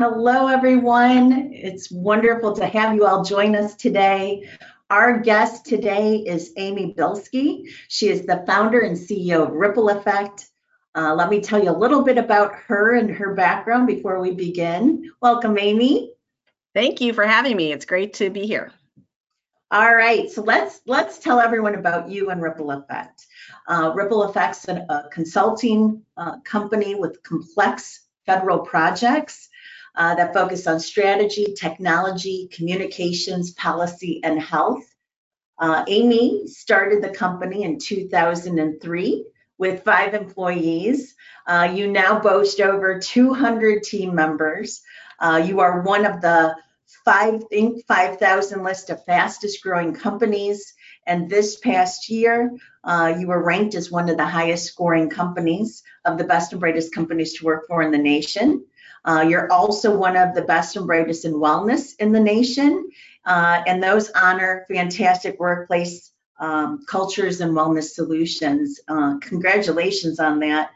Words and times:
Hello, 0.00 0.46
everyone. 0.46 1.52
It's 1.52 1.90
wonderful 1.92 2.54
to 2.54 2.64
have 2.64 2.94
you 2.94 3.04
all 3.04 3.22
join 3.22 3.54
us 3.54 3.74
today. 3.74 4.48
Our 4.88 5.18
guest 5.18 5.66
today 5.66 6.24
is 6.26 6.54
Amy 6.56 6.94
Bielski. 6.94 7.64
She 7.88 8.08
is 8.08 8.24
the 8.24 8.42
founder 8.46 8.80
and 8.80 8.96
CEO 8.96 9.46
of 9.46 9.52
Ripple 9.52 9.90
Effect. 9.90 10.48
Uh, 10.94 11.14
let 11.14 11.28
me 11.28 11.42
tell 11.42 11.62
you 11.62 11.68
a 11.68 11.76
little 11.76 12.02
bit 12.02 12.16
about 12.16 12.54
her 12.66 12.94
and 12.94 13.10
her 13.10 13.34
background 13.34 13.88
before 13.88 14.20
we 14.20 14.30
begin. 14.30 15.12
Welcome, 15.20 15.58
Amy. 15.58 16.14
Thank 16.74 17.02
you 17.02 17.12
for 17.12 17.26
having 17.26 17.54
me. 17.54 17.70
It's 17.70 17.84
great 17.84 18.14
to 18.14 18.30
be 18.30 18.46
here. 18.46 18.72
All 19.70 19.94
right, 19.94 20.30
so 20.30 20.40
let's 20.40 20.80
let's 20.86 21.18
tell 21.18 21.40
everyone 21.40 21.74
about 21.74 22.08
you 22.08 22.30
and 22.30 22.40
Ripple 22.40 22.70
Effect. 22.70 23.26
Uh, 23.68 23.92
Ripple 23.94 24.24
Effect's 24.30 24.64
an, 24.64 24.78
a 24.88 25.10
consulting 25.12 26.04
uh, 26.16 26.40
company 26.40 26.94
with 26.94 27.22
complex 27.22 28.00
federal 28.24 28.60
projects 28.60 29.49
uh, 29.94 30.14
that 30.14 30.34
focus 30.34 30.66
on 30.66 30.80
strategy, 30.80 31.54
technology, 31.58 32.48
communications, 32.52 33.52
policy, 33.52 34.20
and 34.22 34.40
health. 34.40 34.84
Uh, 35.58 35.84
Amy 35.88 36.46
started 36.46 37.02
the 37.02 37.10
company 37.10 37.64
in 37.64 37.78
2003 37.78 39.26
with 39.58 39.84
five 39.84 40.14
employees. 40.14 41.14
Uh, 41.46 41.70
you 41.74 41.86
now 41.86 42.18
boast 42.18 42.60
over 42.60 42.98
200 42.98 43.82
team 43.82 44.14
members. 44.14 44.82
Uh, 45.18 45.42
you 45.44 45.60
are 45.60 45.82
one 45.82 46.06
of 46.06 46.20
the 46.22 46.56
five 47.04 47.42
Inc. 47.52 47.84
5000 47.86 48.64
list 48.64 48.90
of 48.90 49.04
fastest 49.04 49.62
growing 49.62 49.92
companies. 49.94 50.74
And 51.06 51.28
this 51.28 51.56
past 51.56 52.08
year, 52.08 52.50
uh, 52.84 53.14
you 53.18 53.26
were 53.26 53.42
ranked 53.42 53.74
as 53.74 53.90
one 53.90 54.08
of 54.08 54.16
the 54.16 54.26
highest 54.26 54.66
scoring 54.66 55.10
companies 55.10 55.82
of 56.04 56.18
the 56.18 56.24
best 56.24 56.52
and 56.52 56.60
brightest 56.60 56.94
companies 56.94 57.34
to 57.34 57.44
work 57.44 57.66
for 57.68 57.82
in 57.82 57.90
the 57.90 57.98
nation. 57.98 58.64
Uh, 59.04 59.24
you're 59.28 59.50
also 59.50 59.96
one 59.96 60.16
of 60.16 60.34
the 60.34 60.42
best 60.42 60.76
and 60.76 60.86
brightest 60.86 61.24
in 61.24 61.34
wellness 61.34 61.94
in 61.98 62.12
the 62.12 62.20
nation, 62.20 62.90
uh, 63.24 63.62
and 63.66 63.82
those 63.82 64.10
honor 64.10 64.66
fantastic 64.68 65.38
workplace 65.40 66.10
um, 66.38 66.84
cultures 66.86 67.40
and 67.40 67.52
wellness 67.52 67.90
solutions. 67.94 68.80
Uh, 68.88 69.18
congratulations 69.20 70.18
on 70.18 70.40
that. 70.40 70.70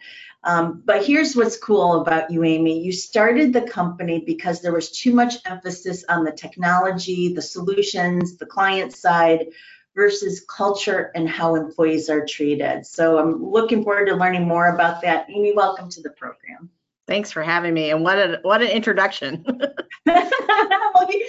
Um, 0.44 0.82
but 0.84 1.06
here's 1.06 1.34
what's 1.34 1.56
cool 1.56 2.02
about 2.02 2.30
you, 2.30 2.44
Amy. 2.44 2.84
You 2.84 2.92
started 2.92 3.52
the 3.52 3.62
company 3.62 4.22
because 4.26 4.60
there 4.60 4.74
was 4.74 4.90
too 4.90 5.14
much 5.14 5.36
emphasis 5.46 6.04
on 6.08 6.22
the 6.22 6.32
technology, 6.32 7.32
the 7.32 7.42
solutions, 7.42 8.36
the 8.36 8.44
client 8.44 8.94
side 8.94 9.46
versus 9.94 10.44
culture 10.44 11.10
and 11.14 11.28
how 11.28 11.54
employees 11.54 12.10
are 12.10 12.26
treated. 12.26 12.84
So 12.84 13.18
I'm 13.18 13.42
looking 13.42 13.84
forward 13.84 14.06
to 14.06 14.16
learning 14.16 14.46
more 14.46 14.74
about 14.74 15.00
that. 15.02 15.26
Amy, 15.30 15.54
welcome 15.54 15.88
to 15.90 16.02
the 16.02 16.10
program. 16.10 16.68
Thanks 17.06 17.30
for 17.30 17.42
having 17.42 17.74
me, 17.74 17.90
and 17.90 18.02
what 18.02 18.18
a 18.18 18.38
what 18.42 18.62
an 18.62 18.68
introduction. 18.68 19.44
well, 20.06 21.08
you, 21.10 21.26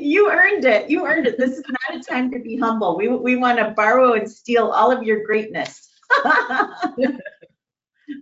you, 0.00 0.30
earned 0.30 0.64
it. 0.64 0.90
You 0.90 1.06
earned 1.06 1.28
it. 1.28 1.38
This 1.38 1.52
is 1.52 1.64
not 1.68 2.00
a 2.00 2.02
time 2.02 2.32
to 2.32 2.40
be 2.40 2.56
humble. 2.56 2.96
We 2.96 3.06
we 3.08 3.36
want 3.36 3.58
to 3.58 3.70
borrow 3.76 4.14
and 4.14 4.28
steal 4.28 4.70
all 4.70 4.90
of 4.90 5.04
your 5.04 5.24
greatness. 5.24 5.88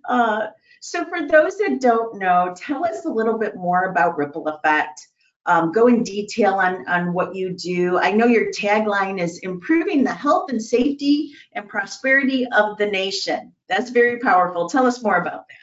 uh, 0.09 0.47
so, 0.83 1.05
for 1.07 1.27
those 1.27 1.57
that 1.59 1.81
don't 1.81 2.19
know, 2.19 2.55
tell 2.55 2.85
us 2.85 3.07
a 3.07 3.11
little 3.11 3.39
bit 3.39 3.57
more 3.57 3.85
about 3.85 4.19
Ripple 4.19 4.49
Effect. 4.49 5.09
Um, 5.47 5.73
go 5.73 5.87
in 5.87 6.03
detail 6.03 6.55
on 6.55 6.87
on 6.89 7.15
what 7.15 7.35
you 7.35 7.55
do. 7.55 7.99
I 7.99 8.13
know 8.13 8.27
your 8.27 8.53
tagline 8.53 9.19
is 9.19 9.39
improving 9.39 10.05
the 10.05 10.13
health 10.13 10.51
and 10.51 10.63
safety 10.63 11.33
and 11.55 11.67
prosperity 11.71 12.47
of 12.49 12.77
the 12.77 12.87
nation. 12.87 13.55
That's 13.67 13.89
very 13.89 14.19
powerful. 14.19 14.69
Tell 14.69 14.85
us 14.85 15.03
more 15.03 15.17
about 15.17 15.49
that. 15.49 15.62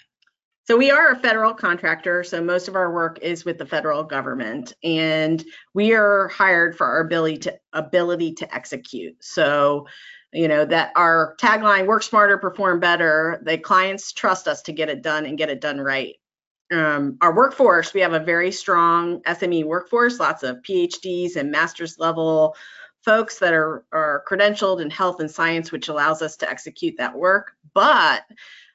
So 0.70 0.78
we 0.78 0.92
are 0.92 1.14
a 1.14 1.20
federal 1.20 1.56
contractor, 1.56 2.24
so 2.24 2.44
most 2.44 2.68
of 2.68 2.76
our 2.76 2.94
work 2.94 3.18
is 3.24 3.44
with 3.44 3.58
the 3.58 3.66
federal 3.66 4.04
government, 4.04 4.72
and 4.84 5.44
we 5.74 5.94
are 5.94 6.28
hired 6.28 6.78
for 6.78 6.86
our 6.86 7.00
ability 7.00 7.38
to 7.40 7.60
ability 7.74 8.36
to 8.36 8.54
execute. 8.54 9.16
So, 9.20 9.88
you 10.32 10.48
know 10.48 10.66
that 10.66 10.92
our 10.96 11.36
tagline 11.42 11.88
"Work 11.88 12.04
smarter, 12.04 12.38
perform 12.38 12.80
better." 12.80 13.42
The 13.44 13.58
clients 13.58 14.14
trust 14.14 14.48
us 14.48 14.62
to 14.62 14.72
get 14.72 14.90
it 14.90 15.02
done 15.02 15.26
and 15.26 15.40
get 15.40 15.50
it 15.50 15.60
done 15.60 15.82
right. 15.82 16.18
Um, 16.72 17.18
our 17.20 17.36
workforce, 17.36 17.96
we 17.96 18.02
have 18.02 18.14
a 18.14 18.20
very 18.20 18.52
strong 18.52 19.24
SME 19.24 19.66
workforce, 19.66 20.20
lots 20.20 20.44
of 20.44 20.58
PhDs 20.58 21.36
and 21.36 21.50
master's 21.50 21.98
level 21.98 22.56
folks 23.04 23.40
that 23.40 23.54
are, 23.54 23.86
are 23.92 24.24
credentialed 24.30 24.82
in 24.82 24.92
health 24.92 25.20
and 25.20 25.32
science, 25.32 25.72
which 25.72 25.88
allows 25.88 26.22
us 26.22 26.38
to 26.38 26.50
execute 26.50 26.96
that 26.98 27.16
work. 27.16 27.54
But 27.74 28.24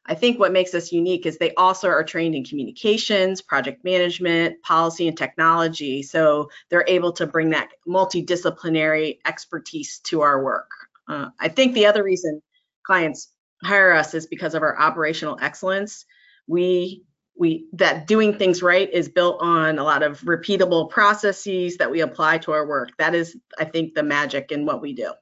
I 0.06 0.14
think 0.14 0.38
what 0.38 0.52
makes 0.52 0.74
us 0.74 0.92
unique 0.92 1.24
is 1.24 1.38
they 1.38 1.54
also 1.54 1.88
are 1.88 2.04
trained 2.04 2.34
in 2.34 2.44
communications, 2.44 3.40
project 3.40 3.84
management, 3.84 4.62
policy, 4.62 5.08
and 5.08 5.16
technology. 5.16 6.02
So 6.02 6.50
they're 6.68 6.84
able 6.86 7.12
to 7.12 7.26
bring 7.26 7.50
that 7.50 7.70
multidisciplinary 7.88 9.18
expertise 9.24 10.00
to 10.00 10.20
our 10.20 10.44
work. 10.44 10.70
Uh, 11.08 11.28
I 11.40 11.48
think 11.48 11.74
the 11.74 11.86
other 11.86 12.04
reason 12.04 12.42
clients 12.84 13.28
hire 13.62 13.92
us 13.92 14.12
is 14.14 14.26
because 14.26 14.54
of 14.54 14.62
our 14.62 14.78
operational 14.78 15.38
excellence. 15.40 16.04
We 16.46 17.04
we 17.36 17.66
that 17.72 18.06
doing 18.06 18.38
things 18.38 18.62
right 18.62 18.88
is 18.92 19.08
built 19.08 19.38
on 19.40 19.78
a 19.78 19.84
lot 19.84 20.02
of 20.02 20.20
repeatable 20.20 20.88
processes 20.88 21.78
that 21.78 21.90
we 21.90 22.00
apply 22.00 22.38
to 22.38 22.52
our 22.52 22.66
work. 22.66 22.90
That 22.98 23.14
is, 23.14 23.36
I 23.58 23.64
think, 23.64 23.94
the 23.94 24.02
magic 24.04 24.52
in 24.52 24.66
what 24.66 24.80
we 24.80 24.92
do. 24.92 25.12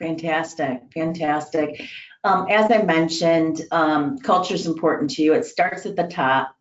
Fantastic, 0.00 0.80
fantastic. 0.94 1.88
Um, 2.24 2.46
as 2.50 2.70
I 2.70 2.82
mentioned, 2.82 3.60
um, 3.70 4.18
culture 4.18 4.54
is 4.54 4.66
important 4.66 5.10
to 5.12 5.22
you. 5.22 5.34
It 5.34 5.44
starts 5.44 5.84
at 5.86 5.94
the 5.94 6.06
top. 6.06 6.56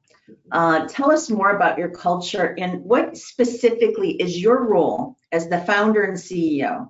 Uh, 0.51 0.87
tell 0.87 1.11
us 1.11 1.29
more 1.29 1.55
about 1.55 1.77
your 1.77 1.89
culture 1.89 2.53
and 2.59 2.83
what 2.83 3.17
specifically 3.17 4.11
is 4.11 4.39
your 4.39 4.67
role 4.67 5.15
as 5.31 5.47
the 5.47 5.59
founder 5.59 6.03
and 6.03 6.17
CEO 6.17 6.89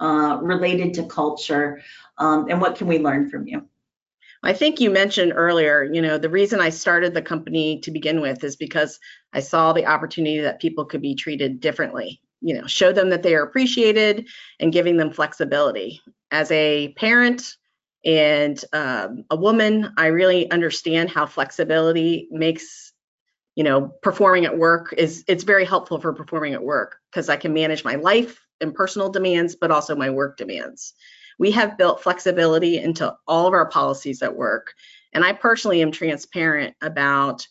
uh, 0.00 0.38
related 0.42 0.94
to 0.94 1.04
culture, 1.04 1.82
um, 2.18 2.48
and 2.48 2.60
what 2.60 2.76
can 2.76 2.86
we 2.86 2.98
learn 2.98 3.28
from 3.28 3.46
you? 3.46 3.68
I 4.42 4.54
think 4.54 4.80
you 4.80 4.90
mentioned 4.90 5.34
earlier, 5.36 5.84
you 5.84 6.00
know, 6.00 6.16
the 6.16 6.30
reason 6.30 6.60
I 6.60 6.70
started 6.70 7.12
the 7.12 7.20
company 7.20 7.80
to 7.80 7.90
begin 7.90 8.22
with 8.22 8.42
is 8.42 8.56
because 8.56 8.98
I 9.34 9.40
saw 9.40 9.74
the 9.74 9.86
opportunity 9.86 10.40
that 10.40 10.60
people 10.60 10.86
could 10.86 11.02
be 11.02 11.14
treated 11.14 11.60
differently. 11.60 12.22
You 12.40 12.54
know, 12.54 12.66
show 12.66 12.92
them 12.92 13.10
that 13.10 13.22
they 13.22 13.34
are 13.34 13.42
appreciated 13.42 14.26
and 14.58 14.72
giving 14.72 14.96
them 14.96 15.12
flexibility. 15.12 16.00
As 16.30 16.50
a 16.50 16.92
parent, 16.96 17.56
and 18.04 18.64
um, 18.72 19.24
a 19.30 19.36
woman 19.36 19.92
i 19.98 20.06
really 20.06 20.50
understand 20.50 21.10
how 21.10 21.26
flexibility 21.26 22.28
makes 22.30 22.92
you 23.56 23.64
know 23.64 23.92
performing 24.02 24.46
at 24.46 24.56
work 24.56 24.94
is 24.96 25.24
it's 25.28 25.44
very 25.44 25.64
helpful 25.64 26.00
for 26.00 26.12
performing 26.12 26.54
at 26.54 26.62
work 26.62 26.96
because 27.10 27.28
i 27.28 27.36
can 27.36 27.52
manage 27.52 27.84
my 27.84 27.96
life 27.96 28.40
and 28.60 28.74
personal 28.74 29.10
demands 29.10 29.54
but 29.54 29.70
also 29.70 29.94
my 29.94 30.08
work 30.08 30.36
demands 30.36 30.94
we 31.38 31.50
have 31.50 31.76
built 31.78 32.02
flexibility 32.02 32.78
into 32.78 33.14
all 33.26 33.46
of 33.46 33.52
our 33.52 33.68
policies 33.68 34.22
at 34.22 34.36
work 34.36 34.72
and 35.12 35.24
i 35.24 35.32
personally 35.32 35.82
am 35.82 35.92
transparent 35.92 36.74
about 36.80 37.46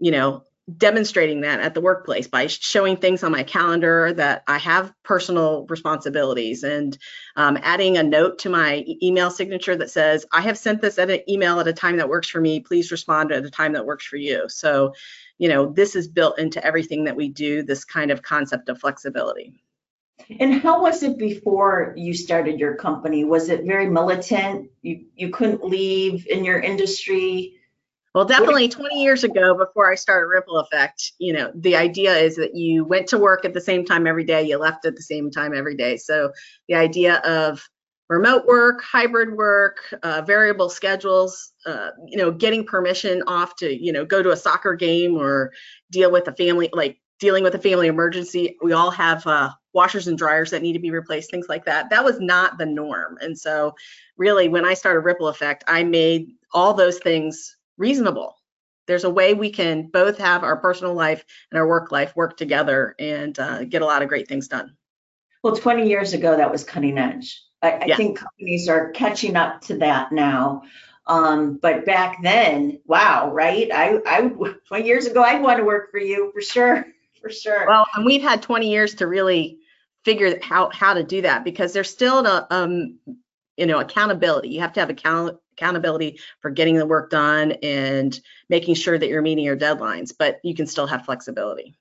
you 0.00 0.10
know 0.10 0.42
demonstrating 0.78 1.42
that 1.42 1.60
at 1.60 1.74
the 1.74 1.80
workplace 1.80 2.26
by 2.26 2.46
showing 2.46 2.96
things 2.96 3.22
on 3.22 3.30
my 3.30 3.42
calendar 3.42 4.14
that 4.14 4.42
I 4.46 4.56
have 4.58 4.94
personal 5.02 5.66
responsibilities 5.68 6.62
and 6.62 6.96
um, 7.36 7.58
adding 7.60 7.98
a 7.98 8.02
note 8.02 8.38
to 8.40 8.48
my 8.48 8.82
email 9.02 9.30
signature 9.30 9.76
that 9.76 9.90
says, 9.90 10.24
I 10.32 10.40
have 10.40 10.56
sent 10.56 10.80
this 10.80 10.98
at 10.98 11.10
an 11.10 11.20
email 11.28 11.60
at 11.60 11.68
a 11.68 11.74
time 11.74 11.98
that 11.98 12.08
works 12.08 12.28
for 12.28 12.40
me. 12.40 12.60
Please 12.60 12.90
respond 12.90 13.30
at 13.30 13.44
a 13.44 13.50
time 13.50 13.74
that 13.74 13.84
works 13.84 14.06
for 14.06 14.16
you. 14.16 14.48
So, 14.48 14.94
you 15.36 15.50
know, 15.50 15.70
this 15.70 15.96
is 15.96 16.08
built 16.08 16.38
into 16.38 16.64
everything 16.64 17.04
that 17.04 17.16
we 17.16 17.28
do, 17.28 17.62
this 17.62 17.84
kind 17.84 18.10
of 18.10 18.22
concept 18.22 18.70
of 18.70 18.78
flexibility. 18.78 19.60
And 20.40 20.54
how 20.62 20.80
was 20.80 21.02
it 21.02 21.18
before 21.18 21.92
you 21.96 22.14
started 22.14 22.58
your 22.58 22.76
company? 22.76 23.24
Was 23.24 23.50
it 23.50 23.64
very 23.64 23.90
militant? 23.90 24.70
You, 24.80 25.04
you 25.14 25.28
couldn't 25.30 25.64
leave 25.64 26.26
in 26.26 26.44
your 26.44 26.60
industry? 26.60 27.56
Well, 28.14 28.24
definitely 28.24 28.68
20 28.68 29.02
years 29.02 29.24
ago, 29.24 29.56
before 29.56 29.90
I 29.90 29.96
started 29.96 30.28
Ripple 30.28 30.58
Effect, 30.58 31.12
you 31.18 31.32
know, 31.32 31.50
the 31.52 31.74
idea 31.74 32.14
is 32.14 32.36
that 32.36 32.54
you 32.54 32.84
went 32.84 33.08
to 33.08 33.18
work 33.18 33.44
at 33.44 33.54
the 33.54 33.60
same 33.60 33.84
time 33.84 34.06
every 34.06 34.22
day, 34.22 34.44
you 34.44 34.56
left 34.56 34.84
at 34.84 34.94
the 34.94 35.02
same 35.02 35.32
time 35.32 35.52
every 35.52 35.76
day. 35.76 35.96
So 35.96 36.30
the 36.68 36.76
idea 36.76 37.16
of 37.16 37.68
remote 38.08 38.46
work, 38.46 38.82
hybrid 38.82 39.36
work, 39.36 39.78
uh, 40.04 40.22
variable 40.22 40.68
schedules, 40.68 41.54
uh, 41.66 41.90
you 42.06 42.16
know, 42.16 42.30
getting 42.30 42.64
permission 42.64 43.20
off 43.26 43.56
to, 43.56 43.84
you 43.84 43.92
know, 43.92 44.04
go 44.04 44.22
to 44.22 44.30
a 44.30 44.36
soccer 44.36 44.76
game 44.76 45.16
or 45.16 45.52
deal 45.90 46.12
with 46.12 46.28
a 46.28 46.32
family, 46.34 46.70
like 46.72 47.00
dealing 47.18 47.42
with 47.42 47.56
a 47.56 47.60
family 47.60 47.88
emergency. 47.88 48.56
We 48.62 48.74
all 48.74 48.92
have 48.92 49.26
uh, 49.26 49.50
washers 49.72 50.06
and 50.06 50.16
dryers 50.16 50.50
that 50.50 50.62
need 50.62 50.74
to 50.74 50.78
be 50.78 50.92
replaced, 50.92 51.32
things 51.32 51.48
like 51.48 51.64
that. 51.64 51.90
That 51.90 52.04
was 52.04 52.20
not 52.20 52.58
the 52.58 52.66
norm. 52.66 53.18
And 53.20 53.36
so, 53.36 53.74
really, 54.16 54.48
when 54.48 54.64
I 54.64 54.74
started 54.74 55.00
Ripple 55.00 55.26
Effect, 55.26 55.64
I 55.66 55.82
made 55.82 56.28
all 56.52 56.74
those 56.74 57.00
things 57.00 57.56
reasonable. 57.76 58.36
There's 58.86 59.04
a 59.04 59.10
way 59.10 59.34
we 59.34 59.50
can 59.50 59.88
both 59.92 60.18
have 60.18 60.44
our 60.44 60.56
personal 60.56 60.94
life 60.94 61.24
and 61.50 61.58
our 61.58 61.66
work 61.66 61.90
life 61.90 62.14
work 62.14 62.36
together 62.36 62.94
and 62.98 63.38
uh, 63.38 63.64
get 63.64 63.82
a 63.82 63.86
lot 63.86 64.02
of 64.02 64.08
great 64.08 64.28
things 64.28 64.48
done. 64.48 64.76
Well, 65.42 65.56
20 65.56 65.88
years 65.88 66.12
ago, 66.12 66.36
that 66.36 66.50
was 66.50 66.64
cutting 66.64 66.98
edge. 66.98 67.42
I, 67.62 67.70
I 67.70 67.84
yeah. 67.86 67.96
think 67.96 68.18
companies 68.18 68.68
are 68.68 68.90
catching 68.90 69.36
up 69.36 69.62
to 69.62 69.78
that 69.78 70.12
now. 70.12 70.62
Um, 71.06 71.58
but 71.60 71.84
back 71.84 72.22
then, 72.22 72.80
wow, 72.86 73.30
right? 73.30 73.70
I, 73.72 73.98
I 74.06 74.20
20 74.68 74.86
years 74.86 75.06
ago, 75.06 75.22
I'd 75.22 75.42
want 75.42 75.58
to 75.58 75.64
work 75.64 75.90
for 75.90 75.98
you 75.98 76.30
for 76.32 76.40
sure, 76.40 76.86
for 77.20 77.30
sure. 77.30 77.66
Well, 77.66 77.86
and 77.94 78.04
we've 78.04 78.22
had 78.22 78.42
20 78.42 78.70
years 78.70 78.94
to 78.96 79.06
really 79.06 79.58
figure 80.04 80.38
how 80.42 80.70
how 80.70 80.94
to 80.94 81.02
do 81.02 81.22
that 81.22 81.44
because 81.44 81.72
there's 81.72 81.88
still 81.88 82.26
a 82.26 82.46
um 82.50 82.98
you 83.56 83.66
know 83.66 83.80
accountability. 83.80 84.48
You 84.50 84.60
have 84.60 84.72
to 84.74 84.80
have 84.80 84.90
account 84.90 85.38
accountability 85.52 86.18
for 86.40 86.50
getting 86.50 86.76
the 86.76 86.86
work 86.86 87.10
done 87.10 87.52
and 87.62 88.18
making 88.48 88.74
sure 88.74 88.98
that 88.98 89.08
you're 89.08 89.22
meeting 89.22 89.44
your 89.44 89.56
deadlines, 89.56 90.12
but 90.18 90.40
you 90.42 90.54
can 90.54 90.66
still 90.66 90.86
have 90.86 91.04
flexibility. 91.04 91.76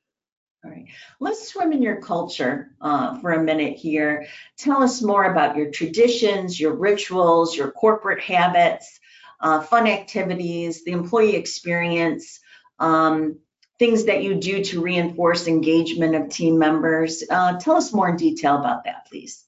All 0.64 0.72
right, 0.72 0.86
let's 1.20 1.50
swim 1.50 1.74
in 1.74 1.82
your 1.82 2.00
culture 2.00 2.72
uh, 2.80 3.20
for 3.20 3.32
a 3.32 3.44
minute 3.44 3.78
here. 3.78 4.28
Tell 4.58 4.82
us 4.82 5.02
more 5.02 5.26
about 5.26 5.58
your 5.58 5.72
traditions, 5.72 6.58
your 6.58 6.74
rituals, 6.74 7.58
your 7.58 7.72
corporate 7.72 8.22
habits, 8.22 9.00
uh, 9.42 9.60
fun 9.62 9.88
activities, 9.88 10.86
the 10.86 10.92
employee 10.92 11.36
experience, 11.36 12.40
um, 12.80 13.40
things 13.78 14.06
that 14.06 14.24
you 14.24 14.36
do 14.36 14.64
to 14.64 14.82
reinforce 14.82 15.48
engagement 15.48 16.16
of 16.16 16.30
team 16.30 16.58
members. 16.60 17.24
Uh, 17.30 17.60
tell 17.60 17.76
us 17.76 17.92
more 17.92 18.08
in 18.08 18.16
detail 18.16 18.56
about 18.56 18.86
that, 18.86 19.08
please. 19.08 19.44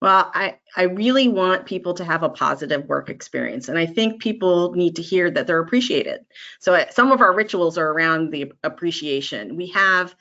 Well, 0.00 0.30
I, 0.32 0.58
I 0.76 0.84
really 0.84 1.26
want 1.26 1.66
people 1.66 1.94
to 1.94 2.04
have 2.04 2.22
a 2.22 2.28
positive 2.28 2.86
work 2.86 3.10
experience. 3.10 3.68
And 3.68 3.76
I 3.76 3.86
think 3.86 4.22
people 4.22 4.72
need 4.74 4.96
to 4.96 5.02
hear 5.02 5.28
that 5.30 5.46
they're 5.46 5.60
appreciated. 5.60 6.24
So 6.60 6.74
uh, 6.74 6.84
some 6.90 7.10
of 7.10 7.20
our 7.20 7.34
rituals 7.34 7.78
are 7.78 7.88
around 7.90 8.30
the 8.30 8.52
appreciation. 8.62 9.56
We 9.56 9.68
have 9.68 10.14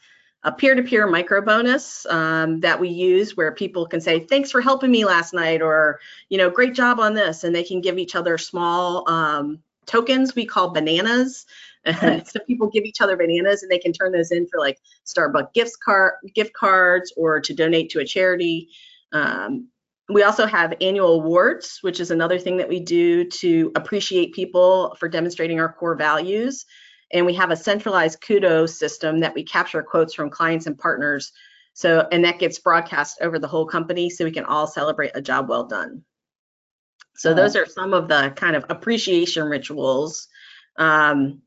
a 0.44 0.52
peer-to-peer 0.52 1.08
micro 1.08 1.42
bonus 1.42 2.06
um, 2.08 2.62
that 2.62 2.80
we 2.80 2.90
use 2.90 3.36
where 3.36 3.52
people 3.52 3.86
can 3.86 4.02
say 4.02 4.20
thanks 4.22 4.52
for 4.52 4.62
helping 4.62 4.90
me 4.92 5.04
last 5.04 5.34
night 5.34 5.62
or 5.62 6.00
you 6.30 6.38
know 6.38 6.50
great 6.50 6.74
job 6.74 7.00
on 7.00 7.14
this 7.14 7.44
and 7.44 7.54
they 7.56 7.64
can 7.64 7.82
give 7.82 7.98
each 7.98 8.16
other 8.16 8.38
small 8.38 9.10
um, 9.10 9.60
tokens 9.88 10.36
we 10.36 10.46
call 10.46 10.70
bananas 10.70 11.46
so 12.00 12.40
people 12.46 12.70
give 12.70 12.84
each 12.84 13.02
other 13.02 13.18
bananas 13.18 13.64
and 13.64 13.72
they 13.72 13.80
can 13.80 13.92
turn 13.92 14.12
those 14.12 14.32
in 14.32 14.48
for 14.48 14.60
like 14.60 14.78
starbucks 15.06 15.54
gift 15.54 15.78
card 15.84 16.14
gift 16.36 16.54
cards 16.54 17.12
or 17.18 17.40
to 17.40 17.54
donate 17.54 17.90
to 17.90 18.00
a 18.00 18.06
charity 18.06 18.70
um, 19.14 19.70
we 20.10 20.24
also 20.24 20.46
have 20.46 20.74
annual 20.82 21.16
awards 21.16 21.80
which 21.82 22.00
is 22.00 22.12
another 22.12 22.40
thing 22.40 22.58
that 22.58 22.70
we 22.70 22.80
do 22.80 23.26
to 23.26 23.72
appreciate 23.76 24.34
people 24.34 24.96
for 25.00 25.10
demonstrating 25.10 25.60
our 25.60 25.72
core 25.72 25.96
values 25.96 26.66
and 27.14 27.26
we 27.26 27.34
have 27.36 27.52
a 27.52 27.56
centralized 27.56 28.22
kudos 28.22 28.78
system 28.78 29.20
that 29.20 29.34
we 29.34 29.44
capture 29.44 29.82
quotes 29.82 30.14
from 30.14 30.30
clients 30.30 30.68
and 30.68 30.78
partners. 30.78 31.32
So, 31.74 32.08
and 32.12 32.26
that 32.26 32.40
gets 32.40 32.60
broadcast 32.60 33.20
over 33.22 33.40
the 33.40 33.48
whole 33.48 33.66
company 33.66 34.10
so 34.10 34.26
we 34.26 34.32
can 34.32 34.46
all 34.46 34.68
celebrate 34.68 35.12
a 35.16 35.22
job 35.22 35.48
well 35.48 35.66
done. 35.66 36.04
So 37.16 37.34
those 37.34 37.56
are 37.56 37.66
some 37.66 37.94
of 37.94 38.08
the 38.08 38.32
kind 38.36 38.56
of 38.56 38.66
appreciation 38.70 39.46
rituals. 39.46 40.28
Um, 40.78 41.42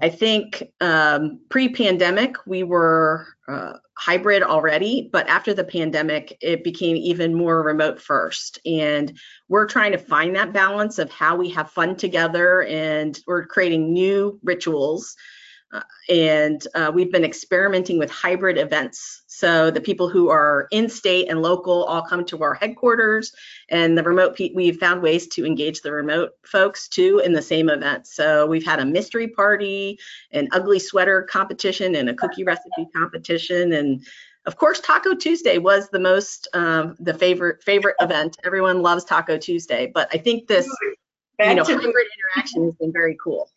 I 0.00 0.08
think 0.08 0.62
um, 0.80 1.40
pre-pandemic 1.48 2.36
we 2.46 2.62
were 2.62 3.26
uh, 3.48 3.74
hybrid 3.96 4.42
already, 4.42 5.08
but 5.12 5.28
after 5.28 5.54
the 5.54 5.64
pandemic 5.64 6.36
it 6.40 6.62
became 6.62 6.96
even 6.96 7.34
more 7.34 7.62
remote 7.62 8.00
first. 8.00 8.60
And 8.64 9.18
we're 9.48 9.66
trying 9.66 9.92
to 9.92 9.98
find 9.98 10.36
that 10.36 10.52
balance 10.52 10.98
of 10.98 11.10
how 11.10 11.36
we 11.36 11.50
have 11.50 11.70
fun 11.70 11.96
together, 11.96 12.62
and 12.62 13.18
we're 13.26 13.46
creating 13.46 13.92
new 13.92 14.38
rituals 14.44 15.16
uh, 15.70 15.82
and 16.08 16.66
uh, 16.74 16.90
we've 16.94 17.12
been 17.12 17.24
experimenting 17.24 17.98
with 17.98 18.10
hybrid 18.10 18.56
events. 18.56 19.22
So 19.26 19.70
the 19.70 19.80
people 19.80 20.08
who 20.08 20.30
are 20.30 20.66
in 20.70 20.88
state 20.88 21.28
and 21.28 21.42
local 21.42 21.84
all 21.84 22.02
come 22.02 22.24
to 22.26 22.42
our 22.42 22.54
headquarters, 22.54 23.32
and 23.68 23.96
the 23.96 24.02
remote 24.02 24.34
pe- 24.34 24.54
we've 24.54 24.78
found 24.78 25.02
ways 25.02 25.26
to 25.28 25.44
engage 25.44 25.82
the 25.82 25.92
remote 25.92 26.30
folks 26.44 26.88
too 26.88 27.20
in 27.24 27.34
the 27.34 27.42
same 27.42 27.68
event. 27.68 28.06
So 28.06 28.46
we've 28.46 28.64
had 28.64 28.80
a 28.80 28.86
mystery 28.86 29.28
party, 29.28 29.98
an 30.32 30.48
ugly 30.52 30.78
sweater 30.78 31.22
competition, 31.22 31.96
and 31.96 32.08
a 32.08 32.14
cookie 32.14 32.44
recipe 32.44 32.86
competition, 32.94 33.72
and 33.74 34.06
of 34.46 34.56
course, 34.56 34.80
Taco 34.80 35.14
Tuesday 35.14 35.58
was 35.58 35.90
the 35.90 35.98
most 35.98 36.48
um, 36.54 36.96
the 36.98 37.12
favorite 37.12 37.62
favorite 37.62 37.96
event. 38.00 38.38
Everyone 38.44 38.80
loves 38.80 39.04
Taco 39.04 39.36
Tuesday, 39.36 39.90
but 39.92 40.08
I 40.10 40.16
think 40.16 40.48
this 40.48 40.66
you 41.38 41.54
know 41.54 41.64
hybrid 41.64 41.84
interaction 41.84 42.64
has 42.64 42.74
been 42.76 42.90
very 42.90 43.14
cool. 43.22 43.50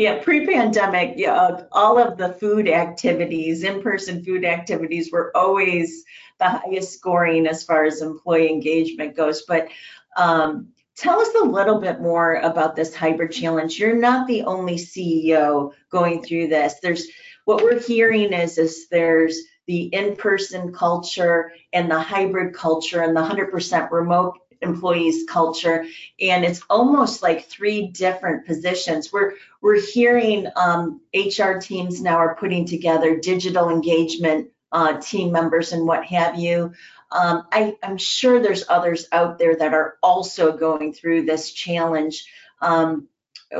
Yeah, 0.00 0.18
pre-pandemic, 0.22 1.16
yeah, 1.18 1.64
all 1.72 1.98
of 1.98 2.16
the 2.16 2.32
food 2.32 2.70
activities, 2.70 3.64
in-person 3.64 4.24
food 4.24 4.46
activities 4.46 5.12
were 5.12 5.30
always 5.36 6.04
the 6.38 6.48
highest 6.48 6.94
scoring 6.94 7.46
as 7.46 7.64
far 7.64 7.84
as 7.84 8.00
employee 8.00 8.48
engagement 8.48 9.14
goes. 9.14 9.42
But 9.42 9.68
um, 10.16 10.68
tell 10.96 11.20
us 11.20 11.28
a 11.34 11.44
little 11.44 11.82
bit 11.82 12.00
more 12.00 12.36
about 12.36 12.76
this 12.76 12.94
hybrid 12.94 13.32
challenge. 13.32 13.78
You're 13.78 13.94
not 13.94 14.26
the 14.26 14.44
only 14.44 14.76
CEO 14.76 15.74
going 15.90 16.22
through 16.22 16.46
this. 16.46 16.76
There's 16.82 17.06
what 17.44 17.62
we're 17.62 17.78
hearing 17.78 18.32
is, 18.32 18.56
is 18.56 18.88
there's 18.88 19.38
the 19.66 19.82
in-person 19.82 20.72
culture 20.72 21.52
and 21.74 21.90
the 21.90 22.00
hybrid 22.00 22.54
culture 22.54 23.02
and 23.02 23.14
the 23.14 23.20
100% 23.20 23.90
remote 23.90 24.38
employees 24.62 25.24
culture. 25.28 25.86
And 26.20 26.44
it's 26.44 26.62
almost 26.68 27.22
like 27.22 27.46
three 27.46 27.88
different 27.88 28.46
positions. 28.46 29.12
We're 29.12 29.34
we're 29.60 29.80
hearing 29.80 30.46
um, 30.56 31.00
hr 31.14 31.58
teams 31.58 32.00
now 32.00 32.16
are 32.16 32.34
putting 32.34 32.66
together 32.66 33.18
digital 33.18 33.70
engagement 33.70 34.50
uh, 34.72 34.98
team 35.00 35.32
members 35.32 35.72
and 35.72 35.86
what 35.86 36.04
have 36.04 36.38
you. 36.38 36.72
Um, 37.12 37.44
I, 37.50 37.76
i'm 37.82 37.98
sure 37.98 38.40
there's 38.40 38.64
others 38.68 39.08
out 39.10 39.36
there 39.36 39.56
that 39.56 39.74
are 39.74 39.96
also 40.00 40.56
going 40.56 40.92
through 40.92 41.24
this 41.24 41.50
challenge. 41.50 42.24
Um, 42.60 43.08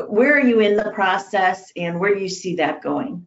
where 0.06 0.36
are 0.36 0.46
you 0.46 0.60
in 0.60 0.76
the 0.76 0.92
process 0.92 1.72
and 1.76 1.98
where 1.98 2.14
do 2.14 2.20
you 2.20 2.28
see 2.28 2.56
that 2.56 2.80
going 2.80 3.26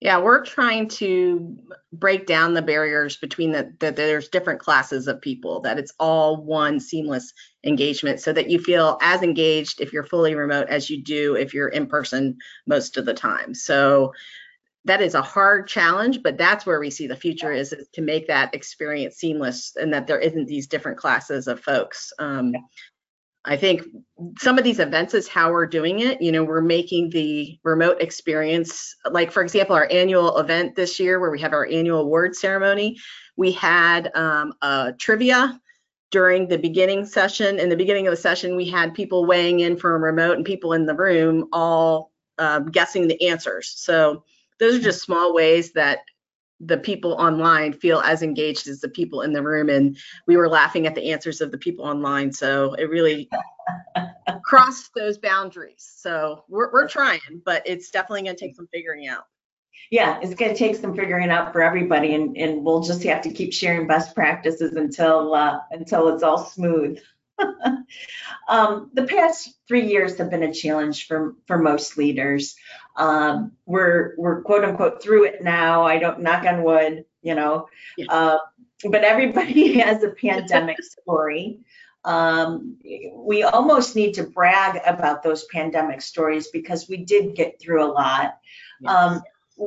yeah, 0.00 0.18
we're 0.18 0.44
trying 0.44 0.88
to 0.88 1.56
break 1.92 2.26
down 2.26 2.52
the 2.52 2.60
barriers 2.60 3.16
between 3.16 3.52
the, 3.52 3.72
that 3.80 3.96
there's 3.96 4.28
different 4.28 4.60
classes 4.60 5.08
of 5.08 5.22
people, 5.22 5.60
that 5.62 5.78
it's 5.78 5.92
all 5.98 6.44
one 6.44 6.80
seamless 6.80 7.32
engagement 7.64 8.20
so 8.20 8.32
that 8.32 8.50
you 8.50 8.60
feel 8.60 8.98
as 9.00 9.22
engaged 9.22 9.80
if 9.80 9.92
you're 9.92 10.04
fully 10.04 10.34
remote 10.34 10.68
as 10.68 10.90
you 10.90 11.02
do 11.02 11.34
if 11.34 11.54
you're 11.54 11.68
in 11.68 11.86
person 11.86 12.36
most 12.66 12.98
of 12.98 13.06
the 13.06 13.14
time. 13.14 13.54
So 13.54 14.12
that 14.84 15.00
is 15.00 15.14
a 15.14 15.22
hard 15.22 15.66
challenge, 15.66 16.22
but 16.22 16.36
that's 16.36 16.66
where 16.66 16.78
we 16.78 16.90
see 16.90 17.06
the 17.06 17.16
future 17.16 17.52
is, 17.52 17.72
is 17.72 17.88
to 17.94 18.02
make 18.02 18.28
that 18.28 18.54
experience 18.54 19.16
seamless 19.16 19.74
and 19.76 19.92
that 19.94 20.06
there 20.06 20.20
isn't 20.20 20.46
these 20.46 20.66
different 20.66 20.98
classes 20.98 21.48
of 21.48 21.60
folks. 21.60 22.12
Um, 22.18 22.52
I 23.46 23.56
think 23.56 23.82
some 24.38 24.58
of 24.58 24.64
these 24.64 24.80
events 24.80 25.14
is 25.14 25.28
how 25.28 25.52
we're 25.52 25.66
doing 25.66 26.00
it. 26.00 26.20
You 26.20 26.32
know, 26.32 26.42
we're 26.42 26.60
making 26.60 27.10
the 27.10 27.58
remote 27.62 28.02
experience, 28.02 28.94
like 29.08 29.30
for 29.30 29.42
example, 29.42 29.76
our 29.76 29.88
annual 29.90 30.36
event 30.38 30.74
this 30.74 30.98
year 30.98 31.20
where 31.20 31.30
we 31.30 31.40
have 31.40 31.52
our 31.52 31.66
annual 31.66 32.00
award 32.00 32.34
ceremony, 32.34 32.98
we 33.36 33.52
had 33.52 34.10
um, 34.16 34.52
a 34.62 34.94
trivia 34.98 35.60
during 36.10 36.48
the 36.48 36.58
beginning 36.58 37.06
session. 37.06 37.58
In 37.60 37.68
the 37.68 37.76
beginning 37.76 38.08
of 38.08 38.12
the 38.12 38.16
session, 38.16 38.56
we 38.56 38.68
had 38.68 38.94
people 38.94 39.26
weighing 39.26 39.60
in 39.60 39.76
from 39.76 40.02
remote 40.02 40.36
and 40.36 40.44
people 40.44 40.72
in 40.72 40.86
the 40.86 40.94
room 40.94 41.48
all 41.52 42.12
um, 42.38 42.66
guessing 42.66 43.06
the 43.06 43.28
answers. 43.28 43.72
So 43.76 44.24
those 44.58 44.76
are 44.76 44.82
just 44.82 45.02
small 45.02 45.34
ways 45.34 45.72
that 45.72 46.00
the 46.60 46.78
people 46.78 47.12
online 47.12 47.72
feel 47.72 48.00
as 48.00 48.22
engaged 48.22 48.66
as 48.66 48.80
the 48.80 48.88
people 48.88 49.22
in 49.22 49.32
the 49.32 49.42
room 49.42 49.68
and 49.68 49.98
we 50.26 50.36
were 50.36 50.48
laughing 50.48 50.86
at 50.86 50.94
the 50.94 51.12
answers 51.12 51.40
of 51.40 51.50
the 51.50 51.58
people 51.58 51.84
online. 51.84 52.32
So 52.32 52.74
it 52.74 52.88
really 52.88 53.28
crossed 54.44 54.92
those 54.94 55.18
boundaries. 55.18 55.92
So 55.96 56.44
we're, 56.48 56.72
we're 56.72 56.88
trying 56.88 57.20
but 57.44 57.62
it's 57.66 57.90
definitely 57.90 58.22
going 58.22 58.36
to 58.36 58.40
take 58.40 58.56
some 58.56 58.68
figuring 58.72 59.06
out. 59.06 59.24
Yeah 59.90 60.18
it's 60.22 60.34
going 60.34 60.52
to 60.52 60.58
take 60.58 60.76
some 60.76 60.96
figuring 60.96 61.30
out 61.30 61.52
for 61.52 61.62
everybody 61.62 62.14
and, 62.14 62.36
and 62.36 62.64
we'll 62.64 62.82
just 62.82 63.02
have 63.04 63.22
to 63.22 63.30
keep 63.30 63.52
sharing 63.52 63.86
best 63.86 64.14
practices 64.14 64.76
until 64.76 65.34
uh, 65.34 65.58
until 65.70 66.08
it's 66.08 66.22
all 66.22 66.38
smooth. 66.38 66.98
Um, 68.48 68.90
the 68.94 69.04
past 69.04 69.54
three 69.66 69.86
years 69.88 70.18
have 70.18 70.30
been 70.30 70.42
a 70.42 70.52
challenge 70.52 71.06
for, 71.06 71.34
for 71.46 71.58
most 71.58 71.98
leaders. 71.98 72.56
Um, 72.96 73.52
we're, 73.66 74.14
we're 74.16 74.42
quote 74.42 74.64
unquote 74.64 75.02
through 75.02 75.24
it 75.24 75.42
now. 75.42 75.84
I 75.84 75.98
don't 75.98 76.20
knock 76.20 76.44
on 76.44 76.62
wood, 76.62 77.04
you 77.22 77.34
know, 77.34 77.68
yeah. 77.96 78.06
uh, 78.08 78.38
but 78.84 79.04
everybody 79.04 79.78
has 79.80 80.02
a 80.02 80.10
pandemic 80.10 80.82
story. 80.82 81.60
Um, 82.04 82.76
we 83.12 83.42
almost 83.42 83.96
need 83.96 84.14
to 84.14 84.22
brag 84.22 84.80
about 84.86 85.22
those 85.22 85.44
pandemic 85.46 86.00
stories 86.00 86.48
because 86.48 86.88
we 86.88 86.98
did 86.98 87.34
get 87.34 87.60
through 87.60 87.84
a 87.84 87.90
lot. 87.90 88.38
Yes. 88.80 88.92
Um, 88.92 89.22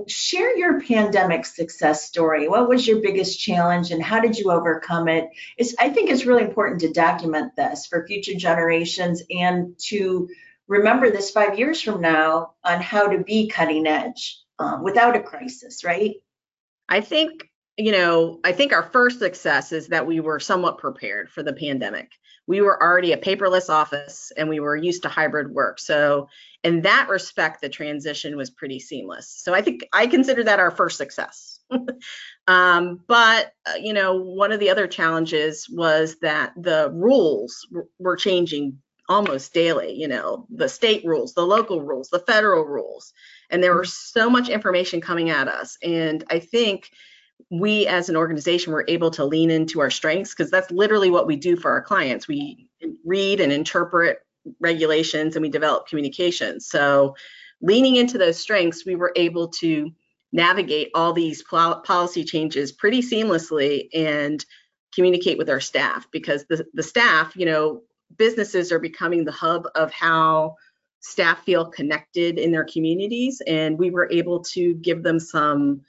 share 0.07 0.55
your 0.57 0.81
pandemic 0.81 1.45
success 1.45 2.05
story. 2.05 2.47
What 2.47 2.69
was 2.69 2.87
your 2.87 3.01
biggest 3.01 3.39
challenge 3.39 3.91
and 3.91 4.01
how 4.01 4.19
did 4.19 4.37
you 4.37 4.51
overcome 4.51 5.07
it? 5.07 5.29
It's, 5.57 5.75
I 5.79 5.89
think 5.89 6.09
it's 6.09 6.25
really 6.25 6.43
important 6.43 6.81
to 6.81 6.93
document 6.93 7.55
this 7.55 7.87
for 7.87 8.05
future 8.05 8.35
generations 8.35 9.23
and 9.29 9.77
to 9.87 10.29
remember 10.69 11.11
this 11.11 11.31
five 11.31 11.59
years 11.59 11.81
from 11.81 11.99
now 11.99 12.53
on 12.63 12.79
how 12.79 13.07
to 13.07 13.21
be 13.21 13.49
cutting 13.49 13.85
edge 13.85 14.39
um, 14.59 14.83
without 14.83 15.17
a 15.17 15.21
crisis, 15.21 15.83
right? 15.83 16.15
I 16.87 17.01
think, 17.01 17.49
you 17.77 17.91
know, 17.91 18.39
I 18.45 18.53
think 18.53 18.71
our 18.71 18.83
first 18.83 19.19
success 19.19 19.73
is 19.73 19.87
that 19.87 20.07
we 20.07 20.21
were 20.21 20.39
somewhat 20.39 20.77
prepared 20.77 21.29
for 21.29 21.43
the 21.43 21.53
pandemic 21.53 22.11
we 22.49 22.61
were 22.61 22.81
already 22.81 23.13
a 23.13 23.17
paperless 23.17 23.69
office 23.69 24.31
and 24.35 24.49
we 24.49 24.59
were 24.59 24.75
used 24.75 25.03
to 25.03 25.07
hybrid 25.07 25.51
work. 25.51 25.77
So 25.77 26.27
in 26.63 26.81
that 26.81 27.07
respect, 27.07 27.61
the 27.61 27.69
transition 27.69 28.35
was 28.35 28.49
pretty 28.49 28.79
seamless. 28.79 29.29
So 29.43 29.53
I 29.53 29.61
think 29.61 29.87
I 29.93 30.07
consider 30.07 30.43
that 30.43 30.59
our 30.59 30.71
first 30.71 30.97
success. 30.97 31.59
um, 32.47 33.01
but 33.07 33.51
uh, 33.67 33.75
you 33.79 33.93
know, 33.93 34.15
one 34.15 34.51
of 34.51 34.59
the 34.59 34.71
other 34.71 34.87
challenges 34.87 35.69
was 35.69 36.17
that 36.23 36.53
the 36.57 36.89
rules 36.91 37.67
were 37.99 38.15
changing 38.15 38.79
almost 39.09 39.53
daily. 39.53 39.93
You 39.93 40.07
know, 40.07 40.47
the 40.49 40.69
state 40.69 41.03
rules, 41.03 41.33
the 41.33 41.45
local 41.45 41.81
rules, 41.81 42.09
the 42.09 42.19
federal 42.19 42.63
rules, 42.63 43.13
and 43.49 43.61
there 43.61 43.75
was 43.75 43.93
so 43.93 44.29
much 44.29 44.47
information 44.47 45.01
coming 45.01 45.29
at 45.29 45.47
us. 45.47 45.77
And 45.83 46.23
I 46.29 46.39
think 46.39 46.91
we 47.51 47.87
as 47.87 48.09
an 48.09 48.15
organization 48.15 48.73
were 48.73 48.85
able 48.87 49.11
to 49.11 49.25
lean 49.25 49.49
into 49.49 49.79
our 49.79 49.89
strengths 49.89 50.33
because 50.33 50.51
that's 50.51 50.71
literally 50.71 51.09
what 51.09 51.27
we 51.27 51.35
do 51.35 51.55
for 51.55 51.71
our 51.71 51.81
clients. 51.81 52.27
We 52.27 52.67
read 53.03 53.39
and 53.39 53.51
interpret 53.51 54.19
regulations 54.59 55.35
and 55.35 55.43
we 55.43 55.49
develop 55.49 55.87
communications. 55.87 56.67
So 56.67 57.15
leaning 57.61 57.95
into 57.95 58.17
those 58.17 58.37
strengths, 58.37 58.85
we 58.85 58.95
were 58.95 59.13
able 59.15 59.49
to 59.49 59.91
navigate 60.31 60.91
all 60.93 61.13
these 61.13 61.43
policy 61.43 62.23
changes 62.23 62.71
pretty 62.71 63.01
seamlessly 63.01 63.89
and 63.93 64.45
communicate 64.93 65.37
with 65.37 65.49
our 65.49 65.59
staff 65.59 66.07
because 66.11 66.45
the, 66.49 66.65
the 66.73 66.83
staff, 66.83 67.35
you 67.35 67.45
know, 67.45 67.81
businesses 68.17 68.71
are 68.71 68.79
becoming 68.79 69.25
the 69.25 69.31
hub 69.31 69.67
of 69.75 69.91
how 69.91 70.55
staff 71.01 71.43
feel 71.43 71.65
connected 71.65 72.37
in 72.37 72.51
their 72.51 72.65
communities 72.65 73.41
and 73.47 73.77
we 73.77 73.89
were 73.89 74.09
able 74.11 74.41
to 74.41 74.73
give 74.75 75.01
them 75.03 75.19
some 75.19 75.81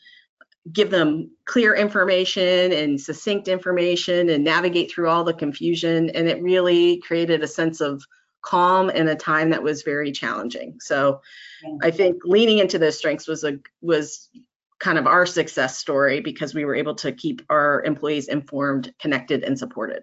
give 0.73 0.91
them 0.91 1.31
clear 1.47 1.75
information 1.75 2.73
and 2.73 3.01
succinct 3.01 3.49
information 3.49 4.29
and 4.29 4.45
navigate 4.45 4.91
through 4.91 5.09
all 5.09 5.25
the 5.25 5.35
confusion 5.35 6.11
and 6.11 6.29
it 6.29 6.43
really 6.43 6.99
created 6.99 7.43
a 7.43 7.49
sense 7.49 7.81
of 7.81 8.03
calm 8.43 8.89
in 8.91 9.09
a 9.09 9.17
time 9.17 9.51
that 9.51 9.63
was 9.63 9.83
very 9.83 10.13
challenging. 10.13 10.77
So 10.81 11.21
i 11.83 11.91
think 11.91 12.17
leaning 12.25 12.59
into 12.59 12.79
those 12.79 12.97
strengths 12.97 13.29
was 13.29 13.45
a 13.45 13.59
was 13.83 14.31
kind 14.79 14.97
of 14.97 15.07
our 15.07 15.27
success 15.27 15.77
story 15.77 16.21
because 16.21 16.55
we 16.55 16.65
were 16.65 16.75
able 16.75 16.95
to 16.95 17.13
keep 17.13 17.43
our 17.51 17.83
employees 17.85 18.29
informed 18.29 18.95
connected 18.99 19.45
and 19.45 19.59
supported 19.59 20.03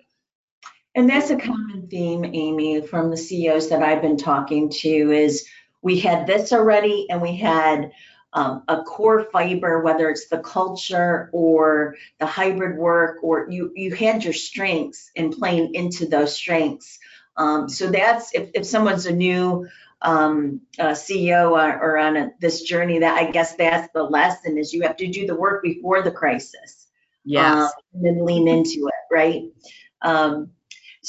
and 0.98 1.08
that's 1.08 1.30
a 1.30 1.38
common 1.38 1.88
theme, 1.88 2.26
Amy, 2.26 2.82
from 2.82 3.12
the 3.12 3.18
CEOs 3.18 3.70
that 3.70 3.84
I've 3.84 4.02
been 4.02 4.18
talking 4.18 4.72
to 4.82 4.90
is 4.90 5.48
we 5.84 6.00
had 6.00 6.26
this 6.26 6.52
already 6.52 7.06
and 7.12 7.22
we 7.22 7.38
had 7.38 7.92
um, 8.34 8.64
a 8.68 8.82
core 8.82 9.28
fiber, 9.32 9.84
whether 9.84 10.10
it's 10.10 10.28
the 10.28 10.40
culture 10.40 11.30
or 11.34 11.98
the 12.20 12.26
hybrid 12.26 12.80
work, 12.80 13.20
or 13.22 13.48
you, 13.48 13.72
you 13.76 13.94
had 13.94 14.24
your 14.24 14.34
strengths 14.34 15.12
and 15.16 15.32
playing 15.32 15.76
into 15.76 16.08
those 16.08 16.36
strengths. 16.36 16.98
Um, 17.36 17.70
so 17.70 17.92
that's, 17.92 18.34
if, 18.34 18.50
if 18.56 18.66
someone's 18.66 19.06
a 19.06 19.14
new 19.14 19.68
um, 20.02 20.62
uh, 20.80 20.94
CEO 20.94 21.52
or, 21.52 21.80
or 21.80 22.00
on 22.00 22.18
a, 22.18 22.32
this 22.42 22.64
journey, 22.64 22.98
that 23.00 23.22
I 23.22 23.30
guess 23.30 23.56
that's 23.56 23.88
the 23.94 24.02
lesson 24.02 24.58
is 24.58 24.74
you 24.74 24.82
have 24.82 24.98
to 24.98 25.06
do 25.06 25.28
the 25.28 25.36
work 25.36 25.62
before 25.62 26.02
the 26.02 26.12
crisis. 26.12 26.88
Yes. 27.24 27.54
Um, 27.54 27.70
and 27.94 28.06
then 28.06 28.26
lean 28.26 28.48
into 28.48 28.88
it, 28.88 29.14
right? 29.14 29.44
Um, 30.02 30.54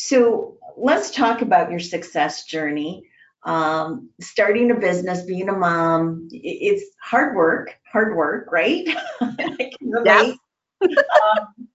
so 0.00 0.58
let's 0.76 1.10
talk 1.10 1.42
about 1.42 1.72
your 1.72 1.80
success 1.80 2.44
journey. 2.44 3.02
Um, 3.42 4.10
starting 4.20 4.70
a 4.70 4.76
business, 4.76 5.22
being 5.22 5.48
a 5.48 5.52
mom, 5.52 6.28
it's 6.30 6.84
hard 7.02 7.34
work, 7.34 7.76
hard 7.90 8.16
work, 8.16 8.46
right? 8.52 8.88
I 9.20 9.72
can 9.76 9.90
relate. 9.90 10.36
um, 10.80 11.68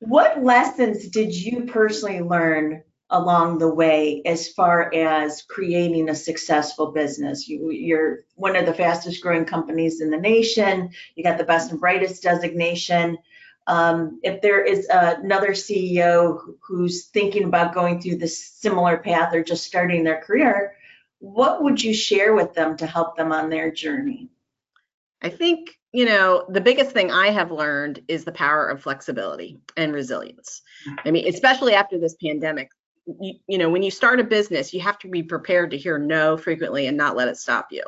what 0.00 0.42
lessons 0.42 1.10
did 1.10 1.32
you 1.32 1.66
personally 1.66 2.22
learn 2.22 2.82
along 3.08 3.58
the 3.58 3.72
way 3.72 4.22
as 4.26 4.48
far 4.48 4.92
as 4.92 5.42
creating 5.42 6.08
a 6.08 6.14
successful 6.14 6.90
business? 6.90 7.48
You, 7.48 7.96
are 7.96 8.24
one 8.34 8.56
of 8.56 8.66
the 8.66 8.74
fastest 8.74 9.22
growing 9.22 9.44
companies 9.44 10.00
in 10.00 10.10
the 10.10 10.16
nation. 10.16 10.90
You 11.14 11.22
got 11.22 11.38
the 11.38 11.44
best 11.44 11.70
and 11.70 11.78
brightest 11.78 12.20
designation. 12.24 13.16
Um, 13.70 14.18
if 14.24 14.42
there 14.42 14.64
is 14.64 14.88
another 14.90 15.50
CEO 15.50 16.56
who's 16.60 17.04
thinking 17.06 17.44
about 17.44 17.72
going 17.72 18.00
through 18.00 18.16
this 18.16 18.44
similar 18.44 18.96
path 18.96 19.32
or 19.32 19.44
just 19.44 19.64
starting 19.64 20.02
their 20.02 20.20
career, 20.20 20.74
what 21.20 21.62
would 21.62 21.80
you 21.80 21.94
share 21.94 22.34
with 22.34 22.52
them 22.52 22.76
to 22.78 22.86
help 22.86 23.16
them 23.16 23.30
on 23.30 23.48
their 23.48 23.70
journey? 23.70 24.28
I 25.22 25.28
think, 25.28 25.78
you 25.92 26.04
know, 26.04 26.46
the 26.48 26.60
biggest 26.60 26.90
thing 26.90 27.12
I 27.12 27.28
have 27.28 27.52
learned 27.52 28.02
is 28.08 28.24
the 28.24 28.32
power 28.32 28.66
of 28.66 28.82
flexibility 28.82 29.60
and 29.76 29.92
resilience. 29.92 30.62
I 31.04 31.12
mean, 31.12 31.28
especially 31.32 31.74
after 31.74 31.96
this 31.96 32.16
pandemic, 32.20 32.72
you, 33.20 33.34
you 33.46 33.58
know, 33.58 33.70
when 33.70 33.84
you 33.84 33.92
start 33.92 34.18
a 34.18 34.24
business, 34.24 34.74
you 34.74 34.80
have 34.80 34.98
to 34.98 35.08
be 35.08 35.22
prepared 35.22 35.70
to 35.70 35.78
hear 35.78 35.96
no 35.96 36.36
frequently 36.36 36.88
and 36.88 36.96
not 36.96 37.14
let 37.14 37.28
it 37.28 37.36
stop 37.36 37.68
you. 37.70 37.84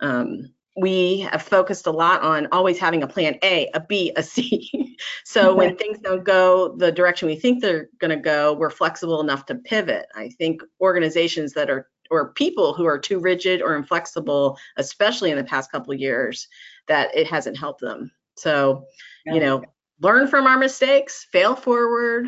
Um, 0.00 0.54
we 0.76 1.20
have 1.20 1.42
focused 1.42 1.86
a 1.86 1.90
lot 1.90 2.22
on 2.22 2.48
always 2.50 2.78
having 2.78 3.02
a 3.02 3.06
plan 3.06 3.36
A, 3.42 3.70
a 3.74 3.80
B, 3.80 4.12
a 4.16 4.22
C. 4.22 4.96
so 5.24 5.54
when 5.54 5.76
things 5.76 5.98
don't 6.00 6.24
go 6.24 6.74
the 6.76 6.90
direction 6.90 7.28
we 7.28 7.36
think 7.36 7.62
they're 7.62 7.88
going 8.00 8.10
to 8.10 8.22
go, 8.22 8.54
we're 8.54 8.70
flexible 8.70 9.20
enough 9.20 9.46
to 9.46 9.54
pivot. 9.54 10.06
I 10.14 10.30
think 10.30 10.62
organizations 10.80 11.52
that 11.52 11.70
are 11.70 11.88
or 12.10 12.32
people 12.32 12.74
who 12.74 12.84
are 12.84 12.98
too 12.98 13.18
rigid 13.18 13.62
or 13.62 13.76
inflexible, 13.76 14.58
especially 14.76 15.30
in 15.30 15.38
the 15.38 15.44
past 15.44 15.72
couple 15.72 15.92
of 15.92 16.00
years, 16.00 16.48
that 16.86 17.14
it 17.16 17.26
hasn't 17.26 17.56
helped 17.56 17.80
them. 17.80 18.10
So, 18.36 18.84
you 19.26 19.40
know, 19.40 19.62
learn 20.00 20.28
from 20.28 20.46
our 20.46 20.58
mistakes, 20.58 21.26
fail 21.32 21.56
forward, 21.56 22.26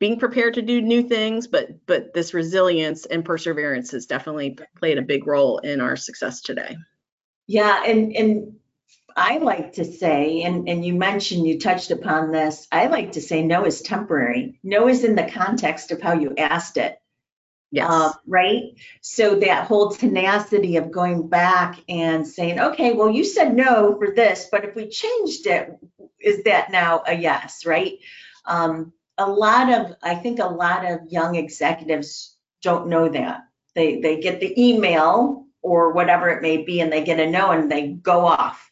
being 0.00 0.18
prepared 0.18 0.54
to 0.54 0.62
do 0.62 0.82
new 0.82 1.02
things, 1.02 1.46
but 1.46 1.68
but 1.86 2.12
this 2.14 2.34
resilience 2.34 3.06
and 3.06 3.24
perseverance 3.24 3.90
has 3.92 4.06
definitely 4.06 4.58
played 4.76 4.98
a 4.98 5.02
big 5.02 5.26
role 5.26 5.58
in 5.58 5.80
our 5.80 5.96
success 5.96 6.40
today. 6.40 6.76
Yeah, 7.50 7.82
and 7.84 8.14
and 8.14 8.56
I 9.16 9.38
like 9.38 9.72
to 9.72 9.84
say, 9.84 10.42
and, 10.42 10.68
and 10.68 10.84
you 10.84 10.94
mentioned 10.94 11.48
you 11.48 11.58
touched 11.58 11.90
upon 11.90 12.30
this, 12.30 12.68
I 12.70 12.86
like 12.86 13.12
to 13.12 13.20
say 13.20 13.42
no 13.42 13.64
is 13.64 13.82
temporary. 13.82 14.60
No 14.62 14.86
is 14.86 15.02
in 15.02 15.16
the 15.16 15.28
context 15.28 15.90
of 15.90 16.00
how 16.00 16.12
you 16.12 16.32
asked 16.38 16.76
it. 16.76 16.96
Yes. 17.72 17.90
Uh, 17.90 18.12
right? 18.24 18.74
So 19.00 19.34
that 19.40 19.66
whole 19.66 19.90
tenacity 19.90 20.76
of 20.76 20.92
going 20.92 21.26
back 21.26 21.82
and 21.88 22.24
saying, 22.24 22.60
okay, 22.60 22.92
well, 22.92 23.10
you 23.10 23.24
said 23.24 23.52
no 23.52 23.96
for 23.98 24.14
this, 24.14 24.46
but 24.48 24.64
if 24.64 24.76
we 24.76 24.88
changed 24.88 25.48
it, 25.48 25.76
is 26.20 26.44
that 26.44 26.70
now 26.70 27.02
a 27.04 27.16
yes, 27.16 27.66
right? 27.66 27.98
Um, 28.44 28.92
a 29.18 29.28
lot 29.28 29.72
of, 29.72 29.96
I 30.04 30.14
think 30.14 30.38
a 30.38 30.46
lot 30.46 30.84
of 30.88 31.10
young 31.10 31.34
executives 31.34 32.36
don't 32.62 32.86
know 32.86 33.08
that. 33.08 33.40
They, 33.74 34.00
they 34.00 34.20
get 34.20 34.38
the 34.38 34.54
email 34.56 35.48
or 35.62 35.92
whatever 35.92 36.28
it 36.28 36.42
may 36.42 36.58
be, 36.58 36.80
and 36.80 36.92
they 36.92 37.04
get 37.04 37.20
a 37.20 37.30
no 37.30 37.50
and 37.50 37.70
they 37.70 37.88
go 37.88 38.26
off. 38.26 38.70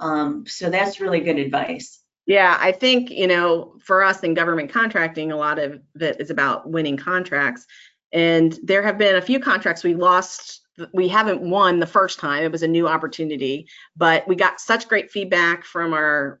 Um, 0.00 0.44
so 0.46 0.70
that's 0.70 1.00
really 1.00 1.20
good 1.20 1.38
advice. 1.38 2.00
Yeah, 2.26 2.56
I 2.60 2.72
think, 2.72 3.10
you 3.10 3.26
know, 3.26 3.74
for 3.80 4.02
us 4.02 4.22
in 4.22 4.34
government 4.34 4.70
contracting, 4.70 5.32
a 5.32 5.36
lot 5.36 5.58
of 5.58 5.80
it 6.00 6.20
is 6.20 6.30
about 6.30 6.70
winning 6.70 6.96
contracts. 6.96 7.66
And 8.12 8.56
there 8.62 8.82
have 8.82 8.98
been 8.98 9.16
a 9.16 9.22
few 9.22 9.40
contracts 9.40 9.82
we 9.82 9.94
lost. 9.94 10.60
We 10.92 11.08
haven't 11.08 11.42
won 11.42 11.80
the 11.80 11.86
first 11.86 12.20
time. 12.20 12.44
It 12.44 12.52
was 12.52 12.62
a 12.62 12.68
new 12.68 12.86
opportunity, 12.86 13.68
but 13.96 14.26
we 14.28 14.36
got 14.36 14.60
such 14.60 14.88
great 14.88 15.10
feedback 15.10 15.64
from 15.64 15.92
our 15.92 16.40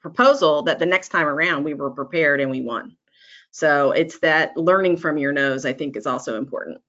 proposal 0.00 0.62
that 0.62 0.78
the 0.78 0.86
next 0.86 1.08
time 1.08 1.26
around 1.26 1.64
we 1.64 1.74
were 1.74 1.90
prepared 1.90 2.40
and 2.40 2.50
we 2.50 2.60
won. 2.60 2.96
So 3.50 3.92
it's 3.92 4.18
that 4.18 4.56
learning 4.56 4.98
from 4.98 5.16
your 5.16 5.32
nose, 5.32 5.64
I 5.64 5.72
think, 5.72 5.96
is 5.96 6.06
also 6.06 6.36
important 6.36 6.82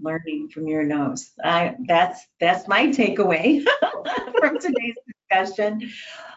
learning 0.00 0.48
from 0.48 0.68
your 0.68 0.82
nose. 0.82 1.30
I, 1.42 1.76
that's 1.86 2.26
that's 2.40 2.68
my 2.68 2.88
takeaway 2.88 3.64
from 4.38 4.58
today's 4.58 4.96
discussion. 5.06 5.90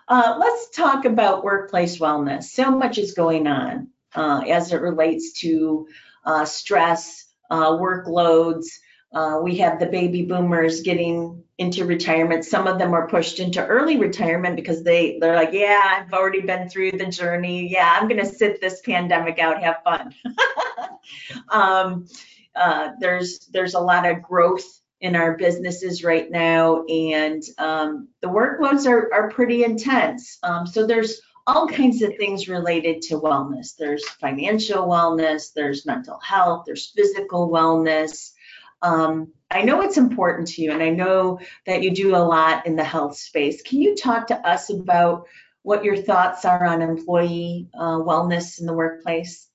Uh, 0.08 0.36
let's 0.40 0.70
talk 0.70 1.06
about 1.06 1.44
workplace 1.44 1.98
wellness. 1.98 2.44
So 2.46 2.72
much 2.72 2.98
is 2.98 3.14
going 3.14 3.48
on 3.48 3.88
uh, 4.16 4.44
as 4.48 4.74
it 4.74 4.82
relates 4.82 5.34
to 5.42 5.88
uh, 6.26 6.46
stress, 6.46 7.26
uh, 7.50 7.72
workloads. 7.72 8.66
Uh, 9.14 9.40
we 9.44 9.58
have 9.58 9.80
the 9.80 9.86
baby 9.86 10.24
boomers 10.24 10.82
getting 10.82 11.44
into 11.60 11.86
retirement. 11.86 12.44
Some 12.44 12.68
of 12.68 12.80
them 12.80 12.94
are 12.94 13.08
pushed 13.08 13.40
into 13.40 13.66
early 13.66 13.98
retirement 13.98 14.56
because 14.56 14.84
they 14.84 15.20
they're 15.20 15.36
like, 15.36 15.54
yeah, 15.54 15.82
I've 15.84 16.12
already 16.14 16.42
been 16.42 16.68
through 16.68 16.94
the 16.94 17.06
journey. 17.06 17.72
Yeah, 17.72 17.98
I'm 18.00 18.08
gonna 18.08 18.26
sit 18.26 18.60
this 18.60 18.82
pandemic 18.82 19.38
out, 19.38 19.62
have 19.62 19.84
fun. 19.84 20.16
um, 21.50 22.08
uh, 22.56 22.90
there's 23.00 23.40
there's 23.52 23.74
a 23.74 23.80
lot 23.80 24.10
of 24.10 24.22
growth 24.22 24.66
in 25.02 25.16
our 25.16 25.36
businesses 25.36 26.04
right 26.04 26.30
now, 26.32 26.86
and 26.86 27.44
um, 27.58 28.08
the 28.22 28.28
workloads 28.28 28.88
are 28.88 29.14
are 29.14 29.30
pretty 29.30 29.64
intense. 29.64 30.38
Um, 30.44 30.66
so 30.66 30.86
there's 30.86 31.22
all 31.46 31.68
kinds 31.68 32.02
of 32.02 32.16
things 32.18 32.48
related 32.48 33.02
to 33.04 33.20
wellness. 33.20 33.76
There's 33.78 34.08
financial 34.08 34.88
wellness, 34.88 35.54
there's 35.54 35.86
mental 35.86 36.20
health, 36.20 36.64
there's 36.66 36.92
physical 36.96 37.50
wellness. 37.50 38.32
Um, 38.82 39.34
I 39.52 39.62
know 39.62 39.82
it's 39.82 39.98
important 39.98 40.48
to 40.50 40.62
you, 40.62 40.72
and 40.72 40.82
I 40.82 40.90
know 40.90 41.40
that 41.66 41.84
you 41.84 41.92
do 41.92 42.16
a 42.16 42.18
lot 42.18 42.66
in 42.66 42.76
the 42.76 42.84
health 42.84 43.18
space. 43.18 43.62
Can 43.62 43.82
you 43.82 43.96
talk 43.96 44.28
to 44.28 44.48
us 44.48 44.70
about 44.70 45.28
what 45.64 45.84
your 45.84 45.98
thoughts 45.98 46.46
are 46.46 46.66
on 46.66 46.82
employee 46.82 47.70
uh, 47.74 47.98
wellness 47.98 48.60
in 48.60 48.66
the 48.66 48.74
workplace? 48.74 49.48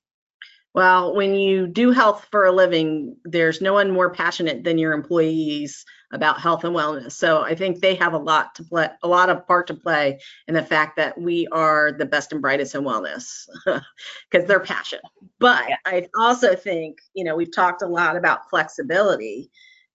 Well, 0.79 1.13
when 1.13 1.35
you 1.35 1.67
do 1.67 1.91
health 1.91 2.29
for 2.31 2.47
a 2.47 2.53
living, 2.53 3.17
there's 3.25 3.61
no 3.61 3.73
one 3.73 3.91
more 3.91 4.11
passionate 4.11 4.63
than 4.63 4.79
your 4.79 4.93
employees 4.93 5.85
about 6.13 6.41
health 6.41 6.63
and 6.63 6.73
wellness. 6.73 7.15
So 7.15 7.43
I 7.43 7.57
think 7.57 7.81
they 7.81 7.97
have 7.97 8.13
a 8.13 8.19
lot 8.19 8.55
to 8.55 8.63
play, 8.63 8.89
a 9.03 9.09
lot 9.09 9.29
of 9.29 9.45
part 9.49 9.67
to 9.67 9.75
play 9.75 10.21
in 10.47 10.55
the 10.55 10.63
fact 10.63 10.95
that 10.97 11.21
we 11.21 11.49
are 11.51 11.91
the 11.91 12.07
best 12.07 12.31
and 12.31 12.41
brightest 12.41 12.77
in 12.77 12.83
wellness 12.83 13.49
because 13.67 14.47
they're 14.47 14.61
passionate. 14.61 15.03
But 15.41 15.65
I 15.85 16.07
also 16.17 16.55
think, 16.55 16.99
you 17.13 17.25
know, 17.25 17.35
we've 17.35 17.53
talked 17.53 17.83
a 17.83 17.89
lot 17.89 18.15
about 18.15 18.49
flexibility. 18.49 19.51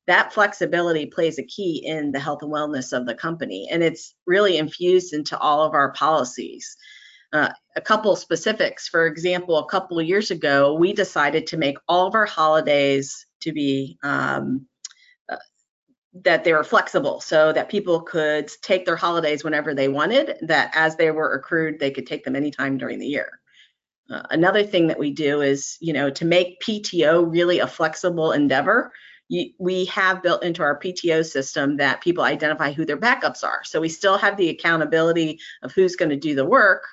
That 0.08 0.34
flexibility 0.34 1.06
plays 1.06 1.40
a 1.40 1.46
key 1.46 1.82
in 1.86 2.12
the 2.12 2.20
health 2.20 2.42
and 2.42 2.52
wellness 2.52 2.92
of 2.92 3.06
the 3.06 3.16
company, 3.16 3.70
and 3.72 3.82
it's 3.82 4.16
really 4.28 4.58
infused 4.58 5.14
into 5.14 5.38
all 5.38 5.64
of 5.64 5.76
our 5.76 5.94
policies. 5.94 6.76
Uh, 7.34 7.50
a 7.76 7.82
couple 7.82 8.16
specifics. 8.16 8.88
For 8.88 9.08
example, 9.08 9.58
a 9.58 9.66
couple 9.66 9.98
of 9.98 10.06
years 10.06 10.30
ago, 10.30 10.76
we 10.76 10.94
decided 10.94 11.48
to 11.48 11.58
make 11.58 11.78
all 11.88 12.06
of 12.06 12.14
our 12.14 12.28
holidays 12.28 13.26
to 13.42 13.52
be 13.52 13.98
um, 14.04 14.68
that 16.22 16.44
they 16.44 16.54
were 16.54 16.64
flexible 16.64 17.20
so 17.20 17.52
that 17.54 17.70
people 17.70 18.02
could 18.02 18.52
take 18.62 18.86
their 18.86 18.96
holidays 18.96 19.44
whenever 19.44 19.74
they 19.74 19.88
wanted, 19.88 20.38
that 20.42 20.72
as 20.76 20.96
they 20.96 21.10
were 21.10 21.34
accrued, 21.34 21.80
they 21.80 21.92
could 21.92 22.06
take 22.06 22.24
them 22.24 22.36
anytime 22.36 22.78
during 22.78 23.00
the 23.00 23.08
year. 23.08 23.40
Uh, 24.10 24.22
another 24.30 24.64
thing 24.64 24.88
that 24.88 25.00
we 25.00 25.12
do 25.12 25.42
is, 25.42 25.78
you 25.82 25.94
know, 25.94 26.10
to 26.12 26.26
make 26.26 26.62
PTO 26.62 27.32
really 27.32 27.60
a 27.60 27.68
flexible 27.68 28.32
endeavor, 28.32 28.92
you, 29.30 29.52
we 29.58 29.86
have 29.86 30.22
built 30.22 30.44
into 30.44 30.62
our 30.62 30.80
PTO 30.80 31.26
system 31.26 31.78
that 31.78 32.02
people 32.02 32.24
identify 32.24 32.72
who 32.74 32.86
their 32.86 32.98
backups 32.98 33.44
are. 33.44 33.64
So 33.64 33.82
we 33.82 33.90
still 33.90 34.18
have 34.18 34.38
the 34.38 34.50
accountability 34.50 35.40
of 35.64 35.72
who's 35.72 35.96
going 35.96 36.10
to 36.10 36.16
do 36.16 36.36
the 36.36 36.46
work, 36.46 36.84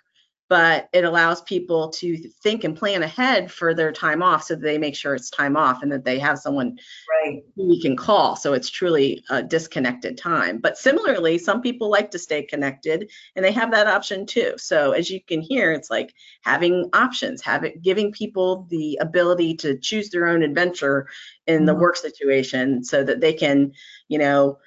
but 0.51 0.89
it 0.93 1.05
allows 1.05 1.41
people 1.43 1.89
to 1.91 2.19
think 2.43 2.65
and 2.65 2.77
plan 2.77 3.03
ahead 3.05 3.51
for 3.51 3.73
their 3.73 3.93
time 3.93 4.23
off 4.23 4.43
so 4.43 4.55
they 4.57 4.77
make 4.77 4.97
sure 4.97 5.15
it's 5.15 5.31
time 5.31 5.57
off 5.57 5.83
and 5.83 5.93
that 5.93 6.05
they 6.05 6.19
have 6.19 6.39
someone 6.39 6.77
Right. 7.09 7.43
who 7.57 7.69
we 7.69 7.81
can 7.81 7.97
call 7.97 8.37
so 8.37 8.53
it's 8.53 8.69
truly 8.69 9.25
a 9.31 9.43
disconnected 9.43 10.19
time 10.19 10.59
but 10.59 10.77
similarly 10.77 11.39
some 11.39 11.63
people 11.63 11.89
like 11.91 12.11
to 12.11 12.19
stay 12.19 12.43
connected 12.43 13.11
and 13.37 13.45
they 13.45 13.53
have 13.53 13.71
that 13.71 13.87
option 13.87 14.27
too 14.27 14.53
so 14.57 14.93
as 14.93 15.11
you 15.11 15.21
can 15.23 15.41
hear 15.41 15.73
it's 15.73 15.91
like 15.91 16.13
having 16.43 16.91
options 16.93 17.41
having 17.43 17.79
giving 17.83 18.13
people 18.13 18.67
the 18.71 18.99
ability 19.01 19.55
to 19.57 19.79
choose 19.79 20.11
their 20.11 20.27
own 20.27 20.43
adventure 20.43 21.07
in 21.47 21.65
the 21.65 21.75
Mhm. 21.75 21.81
work 21.81 21.97
situation 21.97 22.83
so 22.85 23.05
that 23.05 23.21
they 23.21 23.33
can 23.33 23.73
you 24.09 24.19
know 24.19 24.59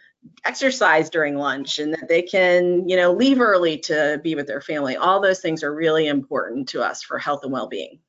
exercise 0.45 1.09
during 1.09 1.37
lunch 1.37 1.79
and 1.79 1.93
that 1.93 2.07
they 2.07 2.21
can, 2.21 2.87
you 2.87 2.95
know, 2.95 3.13
leave 3.13 3.39
early 3.39 3.77
to 3.77 4.19
be 4.23 4.35
with 4.35 4.47
their 4.47 4.61
family. 4.61 4.95
All 4.95 5.21
those 5.21 5.39
things 5.39 5.63
are 5.63 5.73
really 5.73 6.07
important 6.07 6.69
to 6.69 6.81
us 6.81 7.03
for 7.03 7.17
health 7.17 7.43
and 7.43 7.51
well-being. 7.51 7.99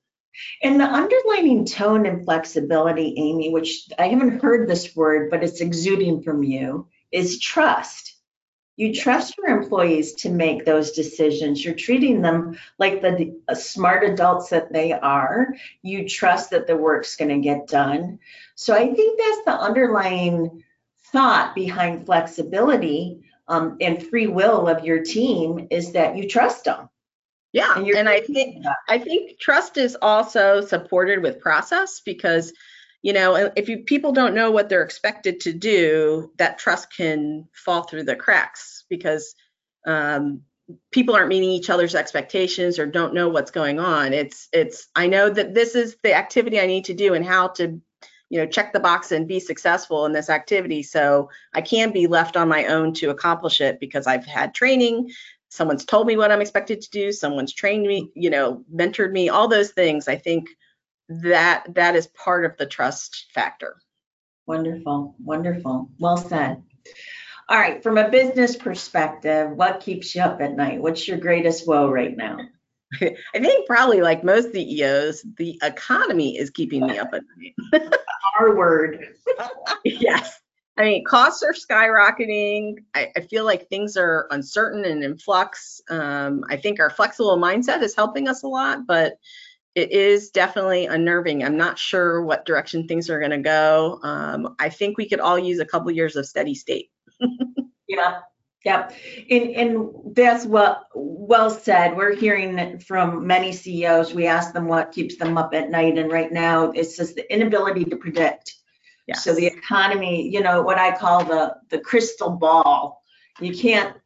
And 0.62 0.80
the 0.80 0.84
underlining 0.84 1.64
tone 1.64 2.06
and 2.06 2.24
flexibility, 2.24 3.14
Amy, 3.16 3.50
which 3.50 3.88
I 3.98 4.08
haven't 4.08 4.42
heard 4.42 4.68
this 4.68 4.94
word, 4.96 5.30
but 5.30 5.44
it's 5.44 5.60
exuding 5.60 6.22
from 6.22 6.42
you, 6.42 6.88
is 7.12 7.38
trust. 7.38 8.16
You 8.76 8.92
trust 8.92 9.36
your 9.38 9.56
employees 9.56 10.14
to 10.14 10.30
make 10.30 10.64
those 10.64 10.90
decisions. 10.90 11.64
You're 11.64 11.74
treating 11.74 12.22
them 12.22 12.58
like 12.76 13.00
the 13.00 13.38
uh, 13.46 13.54
smart 13.54 14.02
adults 14.02 14.48
that 14.48 14.72
they 14.72 14.92
are. 14.92 15.54
You 15.82 16.08
trust 16.08 16.50
that 16.50 16.66
the 16.66 16.76
work's 16.76 17.14
going 17.14 17.28
to 17.28 17.38
get 17.38 17.68
done. 17.68 18.18
So 18.56 18.74
I 18.74 18.92
think 18.92 19.20
that's 19.20 19.44
the 19.44 19.52
underlying 19.52 20.63
thought 21.14 21.54
behind 21.54 22.04
flexibility 22.06 23.22
um, 23.46 23.76
and 23.80 24.04
free 24.04 24.26
will 24.26 24.68
of 24.68 24.84
your 24.84 25.04
team 25.04 25.68
is 25.70 25.92
that 25.92 26.16
you 26.16 26.28
trust 26.28 26.64
them. 26.64 26.88
Yeah, 27.52 27.72
And 27.76 27.86
and 27.86 28.08
I 28.08 28.20
think. 28.20 28.66
I 28.88 28.98
think 28.98 29.38
trust 29.38 29.76
is 29.76 29.96
also 30.02 30.60
supported 30.60 31.22
with 31.22 31.40
process 31.40 32.02
because 32.04 32.52
you 33.00 33.12
know 33.12 33.52
if 33.54 33.68
you 33.68 33.84
people 33.84 34.10
don't 34.10 34.34
know 34.34 34.50
what 34.50 34.68
they're 34.68 34.82
expected 34.82 35.40
to 35.42 35.52
do, 35.52 36.32
that 36.38 36.58
trust 36.58 36.92
can 36.92 37.46
fall 37.54 37.84
through 37.84 38.04
the 38.04 38.16
cracks 38.16 38.84
because 38.90 39.36
um, 39.86 40.42
people 40.90 41.14
aren't 41.14 41.28
meeting 41.28 41.50
each 41.50 41.70
other's 41.70 41.94
expectations 41.94 42.80
or 42.80 42.86
don't 42.86 43.14
know 43.14 43.28
what's 43.28 43.52
going 43.52 43.78
on. 43.78 44.12
It's 44.12 44.48
it's 44.52 44.88
I 44.96 45.06
know 45.06 45.30
that 45.30 45.54
this 45.54 45.76
is 45.76 45.96
the 46.02 46.14
activity 46.14 46.58
I 46.58 46.66
need 46.66 46.86
to 46.86 46.94
do 46.94 47.14
and 47.14 47.24
how 47.24 47.48
to 47.48 47.80
you 48.34 48.40
know 48.40 48.46
check 48.46 48.72
the 48.72 48.80
box 48.80 49.12
and 49.12 49.28
be 49.28 49.38
successful 49.38 50.06
in 50.06 50.12
this 50.12 50.28
activity 50.28 50.82
so 50.82 51.30
I 51.54 51.60
can 51.60 51.92
be 51.92 52.08
left 52.08 52.36
on 52.36 52.48
my 52.48 52.66
own 52.66 52.92
to 52.94 53.10
accomplish 53.10 53.60
it 53.60 53.78
because 53.78 54.08
I've 54.08 54.26
had 54.26 54.54
training 54.54 55.08
someone's 55.54 55.84
told 55.84 56.08
me 56.08 56.16
what 56.16 56.32
I'm 56.32 56.40
expected 56.40 56.82
to 56.82 56.90
do, 56.90 57.12
someone's 57.12 57.54
trained 57.54 57.86
me, 57.86 58.10
you 58.16 58.28
know, 58.28 58.64
mentored 58.74 59.12
me, 59.12 59.28
all 59.28 59.46
those 59.46 59.70
things. 59.70 60.08
I 60.08 60.16
think 60.16 60.48
that 61.08 61.64
that 61.74 61.94
is 61.94 62.08
part 62.08 62.44
of 62.44 62.56
the 62.56 62.66
trust 62.66 63.26
factor. 63.32 63.76
Wonderful, 64.46 65.14
wonderful. 65.22 65.90
Well 66.00 66.16
said. 66.16 66.60
All 67.48 67.58
right, 67.58 67.82
from 67.82 67.98
a 67.98 68.08
business 68.08 68.56
perspective, 68.56 69.50
what 69.50 69.80
keeps 69.80 70.14
you 70.14 70.22
up 70.22 70.40
at 70.40 70.56
night? 70.56 70.82
What's 70.82 71.06
your 71.06 71.18
greatest 71.18 71.68
woe 71.68 71.88
right 71.88 72.16
now? 72.16 72.38
I 73.00 73.38
think 73.38 73.66
probably 73.66 74.00
like 74.00 74.24
most 74.24 74.52
CEOs, 74.52 75.24
the 75.36 75.58
economy 75.62 76.36
is 76.36 76.50
keeping 76.50 76.86
me 76.86 76.98
up 76.98 77.10
at 77.12 77.22
night. 77.36 77.82
Our 78.38 78.56
word. 78.56 79.14
yes. 79.84 80.40
I 80.76 80.82
mean, 80.82 81.04
costs 81.04 81.42
are 81.42 81.52
skyrocketing. 81.52 82.78
I, 82.94 83.12
I, 83.16 83.20
feel 83.20 83.44
like 83.44 83.68
things 83.68 83.96
are 83.96 84.26
uncertain 84.32 84.84
and 84.84 85.04
in 85.04 85.16
flux. 85.16 85.80
Um, 85.88 86.44
I 86.50 86.56
think 86.56 86.80
our 86.80 86.90
flexible 86.90 87.38
mindset 87.38 87.82
is 87.82 87.94
helping 87.94 88.26
us 88.26 88.42
a 88.42 88.48
lot, 88.48 88.84
but 88.84 89.18
it 89.76 89.92
is 89.92 90.30
definitely 90.30 90.86
unnerving. 90.86 91.44
I'm 91.44 91.56
not 91.56 91.78
sure 91.78 92.22
what 92.22 92.44
direction 92.44 92.88
things 92.88 93.08
are 93.08 93.20
going 93.20 93.30
to 93.30 93.38
go. 93.38 94.00
Um, 94.02 94.56
I 94.58 94.68
think 94.68 94.98
we 94.98 95.08
could 95.08 95.20
all 95.20 95.38
use 95.38 95.60
a 95.60 95.64
couple 95.64 95.90
years 95.92 96.16
of 96.16 96.26
steady 96.26 96.56
state. 96.56 96.90
yeah, 97.88 98.20
yeah, 98.64 98.88
and 99.30 99.50
and 99.50 99.90
that's 100.14 100.46
what 100.46 100.88
well 100.94 101.50
said. 101.50 101.96
We're 101.96 102.14
hearing 102.14 102.78
from 102.78 103.26
many 103.26 103.52
CEOs. 103.52 104.14
We 104.14 104.26
ask 104.26 104.54
them 104.54 104.66
what 104.66 104.92
keeps 104.92 105.16
them 105.16 105.36
up 105.36 105.52
at 105.54 105.70
night, 105.70 105.98
and 105.98 106.10
right 106.10 106.32
now 106.32 106.70
it's 106.70 106.96
just 106.96 107.14
the 107.14 107.32
inability 107.32 107.84
to 107.84 107.96
predict. 107.96 108.54
Yes. 109.06 109.22
So 109.22 109.34
the 109.34 109.46
economy, 109.46 110.28
you 110.28 110.40
know, 110.40 110.62
what 110.62 110.78
I 110.78 110.96
call 110.96 111.24
the 111.24 111.56
the 111.68 111.78
crystal 111.78 112.30
ball. 112.30 113.02
You 113.40 113.54
can't 113.54 113.96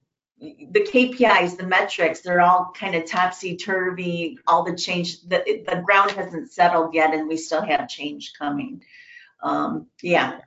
the 0.40 0.81
KPIs, 0.81 1.57
the 1.57 1.66
metrics, 1.66 2.21
they're 2.21 2.40
all 2.40 2.73
kind 2.75 2.94
of 2.94 3.05
topsy 3.05 3.57
turvy. 3.57 4.38
All 4.47 4.64
the 4.64 4.77
change, 4.77 5.23
the 5.23 5.64
the 5.66 5.83
ground 5.85 6.12
hasn't 6.12 6.53
settled 6.53 6.94
yet, 6.94 7.14
and 7.14 7.29
we 7.29 7.37
still 7.37 7.62
have 7.62 7.88
change 7.88 8.33
coming. 8.38 8.83
Um, 9.42 9.87
yeah, 10.03 10.40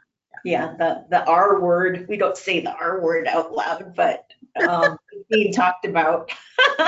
yeah. 0.44 0.74
The 0.78 1.06
the 1.10 1.26
R 1.26 1.60
word. 1.60 2.06
We 2.10 2.18
don't 2.18 2.38
say 2.38 2.62
the 2.62 2.74
R 2.74 3.02
word 3.02 3.28
out 3.28 3.54
loud, 3.54 3.96
but 3.96 4.26
um, 4.68 4.98
being 5.30 5.54
talked 5.54 5.86
about. 5.86 6.32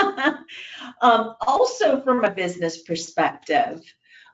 um, 1.01 1.35
also, 1.41 2.01
from 2.01 2.23
a 2.23 2.31
business 2.31 2.81
perspective. 2.83 3.81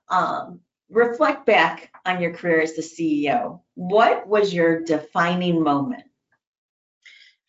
Um, 0.10 0.62
reflect 0.90 1.46
back 1.46 1.92
on 2.06 2.22
your 2.22 2.34
career 2.34 2.62
as 2.62 2.76
the 2.76 2.82
CEO. 2.82 3.62
What 3.76 4.28
was 4.28 4.54
your 4.54 4.84
defining 4.84 5.64
moment? 5.64 6.04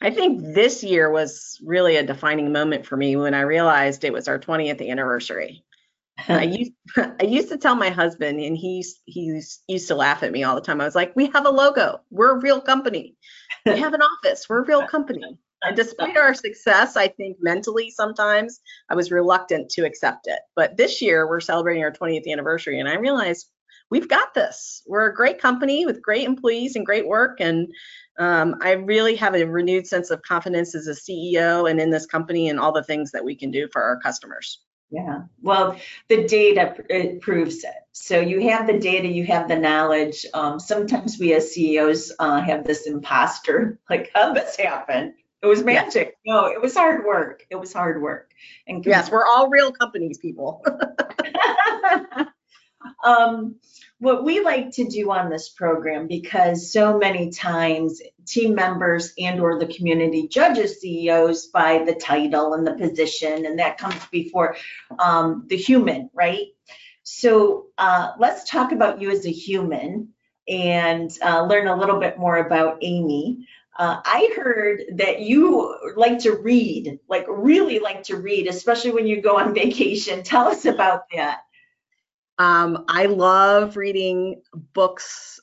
I 0.03 0.11
think 0.11 0.55
this 0.55 0.83
year 0.83 1.11
was 1.11 1.59
really 1.63 1.97
a 1.97 2.03
defining 2.03 2.53
moment 2.53 2.87
for 2.87 2.97
me 2.97 3.17
when 3.17 3.35
I 3.35 3.43
realized 3.43 4.05
it 4.05 4.13
was 4.13 4.29
our 4.29 4.39
20th 4.39 4.87
anniversary. 4.87 5.63
I 6.29 6.45
used 6.45 6.73
I 6.97 7.25
used 7.25 7.49
to 7.49 7.57
tell 7.57 7.75
my 7.75 7.91
husband, 7.91 8.41
and 8.41 8.57
he 8.57 8.85
he's 9.07 9.61
used 9.69 9.89
to 9.89 9.95
laugh 9.95 10.23
at 10.23 10.33
me 10.33 10.45
all 10.45 10.55
the 10.55 10.61
time. 10.61 10.81
I 10.81 10.85
was 10.85 10.95
like, 10.95 11.15
"We 11.17 11.27
have 11.27 11.47
a 11.47 11.51
logo. 11.51 12.01
We're 12.11 12.37
a 12.37 12.41
real 12.41 12.61
company. 12.61 13.17
We 13.67 13.79
have 13.79 13.95
an 13.95 14.03
office. 14.03 14.49
We're 14.49 14.63
a 14.63 14.67
real 14.67 14.87
company." 14.87 15.39
And 15.63 15.77
despite 15.77 16.17
our 16.17 16.33
success, 16.33 16.97
I 16.97 17.09
think 17.09 17.37
mentally 17.39 17.91
sometimes 17.91 18.61
I 18.89 18.95
was 18.95 19.13
reluctant 19.13 19.69
to 19.73 19.85
accept 19.85 20.27
it. 20.27 20.39
But 20.57 20.79
this 20.79 21.03
year 21.03 21.29
we're 21.29 21.41
celebrating 21.41 21.83
our 21.85 21.93
20th 21.93 22.27
anniversary, 22.27 22.81
and 22.81 22.89
I 22.89 22.95
realized 22.95 23.51
we've 23.91 24.09
got 24.09 24.33
this. 24.33 24.83
We're 24.87 25.11
a 25.11 25.15
great 25.15 25.39
company 25.39 25.85
with 25.85 26.01
great 26.01 26.27
employees 26.27 26.77
and 26.77 26.87
great 26.87 27.07
work, 27.07 27.41
and 27.41 27.69
um, 28.19 28.55
I 28.63 28.71
really 28.73 29.17
have 29.17 29.35
a 29.35 29.45
renewed 29.45 29.87
sense 29.87 30.11
of 30.11 30.23
confidence 30.23 30.75
as 30.75 30.87
a 30.87 30.93
CEO 30.93 31.71
and 31.71 31.79
in 31.79 31.91
this 31.91 32.07
company 32.07 32.49
and 32.49 32.59
all 32.59 32.73
the 32.73 32.83
things 32.83 33.11
that 33.11 33.27
we 33.27 33.37
can 33.37 33.51
do 33.51 33.69
for 33.71 33.83
our 33.83 34.01
customers. 34.01 34.63
Yeah, 34.91 35.23
well, 35.41 35.77
the 36.09 36.27
data 36.27 36.75
it 36.89 37.21
proves 37.21 37.63
it. 37.63 37.75
So 37.93 38.19
you 38.21 38.49
have 38.49 38.67
the 38.67 38.79
data, 38.79 39.07
you 39.07 39.25
have 39.27 39.47
the 39.49 39.57
knowledge. 39.57 40.27
Um, 40.35 40.59
sometimes 40.59 41.19
we 41.19 41.33
as 41.35 41.53
CEOs 41.53 42.13
uh, 42.19 42.41
have 42.41 42.65
this 42.65 42.87
imposter, 42.87 43.79
like, 43.91 44.11
how 44.15 44.33
this 44.33 44.57
happened? 44.57 45.15
It 45.43 45.47
was 45.47 45.63
magic. 45.65 46.09
Yes. 46.09 46.35
No, 46.35 46.47
it 46.47 46.61
was 46.61 46.75
hard 46.75 47.05
work. 47.05 47.47
It 47.51 47.57
was 47.57 47.73
hard 47.73 48.03
work. 48.03 48.33
And 48.67 48.85
yes, 48.85 49.11
we're 49.11 49.25
all 49.25 49.49
real 49.49 49.73
companies, 49.73 50.19
people. 50.19 50.63
um, 53.05 53.57
what 54.01 54.25
we 54.25 54.41
like 54.41 54.73
to 54.73 54.89
do 54.89 55.11
on 55.13 55.29
this 55.29 55.51
program, 55.51 56.09
because 56.09 56.73
so 56.73 56.99
many 56.99 57.31
times 57.31 58.01
team 58.27 58.55
members 58.55 59.13
and 59.19 59.41
or 59.41 59.59
the 59.59 59.67
community 59.67 60.27
judges 60.27 60.81
CEOs 60.81 61.49
by 61.49 61.85
the 61.85 61.95
title 61.95 62.55
and 62.55 62.67
the 62.67 62.75
position, 62.75 63.45
and 63.45 63.59
that 63.59 63.77
comes 63.77 64.07
before 64.11 64.57
um, 64.99 65.45
the 65.49 65.57
human, 65.57 66.09
right? 66.15 66.47
So 67.03 67.67
uh, 67.77 68.13
let's 68.19 68.49
talk 68.49 68.73
about 68.73 69.03
you 69.03 69.11
as 69.11 69.27
a 69.27 69.31
human 69.31 70.15
and 70.49 71.11
uh, 71.23 71.45
learn 71.45 71.69
a 71.69 71.77
little 71.77 72.01
bit 72.01 72.19
more 72.19 72.39
about 72.39 72.79
Amy. 72.81 73.47
Uh, 73.79 74.01
I 74.05 74.33
heard 74.35 74.83
that 74.95 75.21
you 75.21 75.93
like 75.97 76.21
to 76.21 76.33
read, 76.33 77.01
like 77.07 77.27
really 77.29 77.81
like 77.81 78.05
to 78.05 78.17
read, 78.17 78.47
especially 78.47 78.93
when 78.93 79.07
you 79.07 79.21
go 79.21 79.39
on 79.39 79.55
vacation. 79.55 80.23
Tell 80.25 80.49
us 80.49 80.65
about 80.65 81.03
that. 81.15 81.41
Um, 82.41 82.87
I 82.89 83.05
love 83.05 83.77
reading 83.77 84.41
books. 84.73 85.41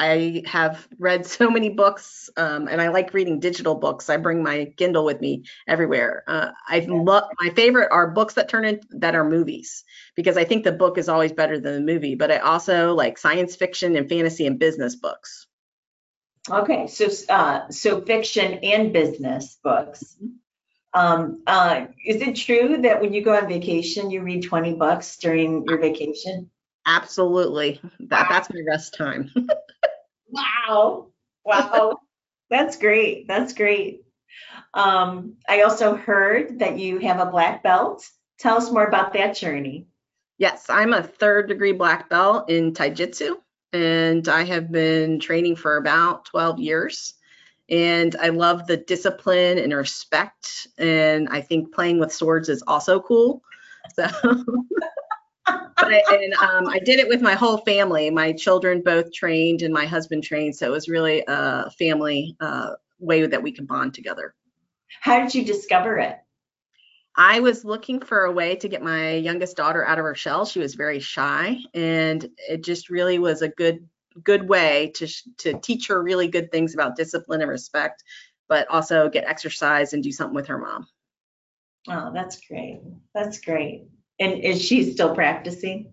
I 0.00 0.42
have 0.46 0.88
read 0.98 1.24
so 1.26 1.48
many 1.48 1.68
books, 1.68 2.28
um, 2.36 2.66
and 2.66 2.82
I 2.82 2.88
like 2.88 3.14
reading 3.14 3.38
digital 3.38 3.76
books. 3.76 4.10
I 4.10 4.16
bring 4.16 4.42
my 4.42 4.72
Kindle 4.76 5.04
with 5.04 5.20
me 5.20 5.44
everywhere. 5.68 6.24
Uh, 6.26 6.50
I 6.66 6.80
love 6.80 7.30
my 7.40 7.50
favorite 7.50 7.92
are 7.92 8.10
books 8.10 8.34
that 8.34 8.48
turn 8.48 8.64
in 8.64 8.80
that 8.98 9.14
are 9.14 9.22
movies 9.22 9.84
because 10.16 10.36
I 10.36 10.42
think 10.42 10.64
the 10.64 10.72
book 10.72 10.98
is 10.98 11.08
always 11.08 11.30
better 11.30 11.60
than 11.60 11.74
the 11.74 11.92
movie. 11.92 12.16
But 12.16 12.32
I 12.32 12.38
also 12.38 12.94
like 12.94 13.16
science 13.16 13.54
fiction 13.54 13.94
and 13.94 14.08
fantasy 14.08 14.44
and 14.48 14.58
business 14.58 14.96
books. 14.96 15.46
Okay, 16.50 16.88
so 16.88 17.06
uh, 17.28 17.70
so 17.70 18.00
fiction 18.00 18.54
and 18.64 18.92
business 18.92 19.56
books. 19.62 20.16
Um, 20.92 21.42
uh, 21.46 21.86
is 22.04 22.20
it 22.20 22.36
true 22.36 22.78
that 22.82 23.00
when 23.00 23.12
you 23.12 23.22
go 23.22 23.36
on 23.36 23.48
vacation, 23.48 24.10
you 24.10 24.22
read 24.22 24.42
20 24.42 24.74
books 24.74 25.16
during 25.16 25.64
your 25.66 25.78
vacation? 25.78 26.50
Absolutely. 26.86 27.80
That, 28.00 28.26
that's 28.28 28.50
my 28.52 28.60
rest 28.66 28.94
time. 28.94 29.30
wow. 30.28 31.06
Wow. 31.44 31.98
that's 32.48 32.76
great. 32.76 33.28
That's 33.28 33.52
great. 33.52 34.02
Um, 34.74 35.36
I 35.48 35.62
also 35.62 35.94
heard 35.94 36.60
that 36.60 36.78
you 36.78 36.98
have 36.98 37.20
a 37.20 37.30
black 37.30 37.62
belt. 37.62 38.04
Tell 38.38 38.56
us 38.56 38.70
more 38.70 38.84
about 38.84 39.12
that 39.14 39.36
journey. 39.36 39.86
Yes, 40.38 40.66
I'm 40.70 40.94
a 40.94 41.02
third 41.02 41.48
degree 41.48 41.72
black 41.72 42.08
belt 42.08 42.48
in 42.48 42.72
Taijutsu, 42.72 43.36
and 43.72 44.26
I 44.26 44.44
have 44.44 44.72
been 44.72 45.20
training 45.20 45.56
for 45.56 45.76
about 45.76 46.24
12 46.26 46.58
years 46.60 47.14
and 47.70 48.16
I 48.16 48.28
love 48.28 48.66
the 48.66 48.76
discipline 48.76 49.58
and 49.58 49.72
respect. 49.72 50.68
And 50.78 51.28
I 51.28 51.40
think 51.40 51.72
playing 51.72 52.00
with 52.00 52.12
swords 52.12 52.48
is 52.48 52.62
also 52.66 53.00
cool. 53.00 53.42
So, 53.94 54.06
I, 55.46 56.02
and 56.10 56.34
um, 56.34 56.68
I 56.68 56.78
did 56.78 57.00
it 57.00 57.08
with 57.08 57.22
my 57.22 57.34
whole 57.34 57.58
family. 57.58 58.10
My 58.10 58.32
children 58.32 58.82
both 58.84 59.12
trained, 59.12 59.62
and 59.62 59.72
my 59.72 59.86
husband 59.86 60.24
trained. 60.24 60.56
So 60.56 60.66
it 60.66 60.70
was 60.70 60.88
really 60.88 61.24
a 61.26 61.70
family 61.78 62.36
uh, 62.40 62.72
way 62.98 63.26
that 63.26 63.42
we 63.42 63.52
could 63.52 63.66
bond 63.66 63.94
together. 63.94 64.34
How 65.00 65.20
did 65.20 65.34
you 65.34 65.44
discover 65.44 65.98
it? 65.98 66.18
I 67.16 67.40
was 67.40 67.64
looking 67.64 68.00
for 68.00 68.24
a 68.24 68.32
way 68.32 68.56
to 68.56 68.68
get 68.68 68.82
my 68.82 69.14
youngest 69.14 69.56
daughter 69.56 69.84
out 69.84 69.98
of 69.98 70.04
her 70.04 70.14
shell. 70.14 70.46
She 70.46 70.60
was 70.60 70.74
very 70.74 71.00
shy, 71.00 71.58
and 71.74 72.28
it 72.48 72.62
just 72.62 72.88
really 72.88 73.18
was 73.18 73.42
a 73.42 73.48
good 73.48 73.88
good 74.24 74.48
way 74.48 74.92
to 74.96 75.06
to 75.38 75.58
teach 75.60 75.88
her 75.88 76.02
really 76.02 76.28
good 76.28 76.50
things 76.50 76.74
about 76.74 76.96
discipline 76.96 77.40
and 77.40 77.50
respect, 77.50 78.02
but 78.48 78.68
also 78.68 79.08
get 79.08 79.24
exercise 79.24 79.92
and 79.92 80.02
do 80.02 80.12
something 80.12 80.34
with 80.34 80.46
her 80.48 80.58
mom. 80.58 80.86
Oh, 81.88 82.12
that's 82.12 82.40
great. 82.46 82.80
That's 83.14 83.40
great. 83.40 83.84
And 84.18 84.44
is 84.44 84.62
she 84.62 84.92
still 84.92 85.14
practicing? 85.14 85.92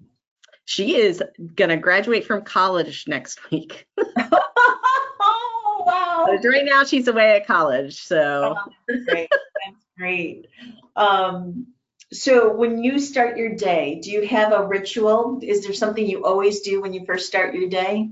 She 0.66 0.98
is 0.98 1.24
going 1.56 1.70
to 1.70 1.78
graduate 1.78 2.26
from 2.26 2.42
college 2.42 3.06
next 3.08 3.50
week. 3.52 3.88
oh, 3.98 5.84
wow. 5.86 6.26
So 6.42 6.50
right 6.50 6.66
now 6.66 6.84
she's 6.84 7.08
away 7.08 7.38
at 7.38 7.48
college. 7.48 8.02
So 8.02 8.58
oh, 8.58 8.72
that's 8.88 9.06
great. 9.06 9.30
That's 9.32 9.86
great. 9.98 10.48
Um, 10.98 11.68
so 12.12 12.54
when 12.54 12.84
you 12.84 13.00
start 13.00 13.38
your 13.38 13.56
day, 13.56 14.00
do 14.02 14.12
you 14.12 14.26
have 14.28 14.54
a 14.54 14.66
ritual? 14.66 15.40
Is 15.42 15.64
there 15.64 15.74
something 15.74 16.06
you 16.06 16.26
always 16.26 16.62
do 16.62 16.82
when 16.82 16.94
you 16.94 17.06
first 17.06 17.28
start 17.28 17.54
your 17.54 17.70
day? 17.70 18.12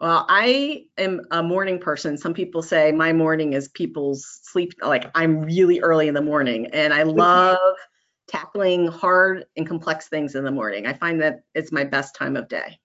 Well, 0.00 0.26
I 0.28 0.86
am 0.98 1.22
a 1.30 1.42
morning 1.42 1.78
person. 1.78 2.18
Some 2.18 2.34
people 2.34 2.62
say 2.62 2.92
my 2.92 3.12
morning 3.12 3.52
is 3.52 3.68
people's 3.68 4.40
sleep. 4.42 4.72
Like 4.82 5.10
I'm 5.14 5.42
really 5.42 5.80
early 5.80 6.08
in 6.08 6.14
the 6.14 6.22
morning 6.22 6.68
and 6.72 6.92
I 6.92 7.04
love 7.04 7.76
tackling 8.28 8.86
hard 8.86 9.44
and 9.56 9.66
complex 9.66 10.08
things 10.08 10.34
in 10.34 10.44
the 10.44 10.50
morning. 10.50 10.86
I 10.86 10.94
find 10.94 11.20
that 11.20 11.44
it's 11.54 11.72
my 11.72 11.84
best 11.84 12.14
time 12.14 12.36
of 12.36 12.48
day. 12.48 12.78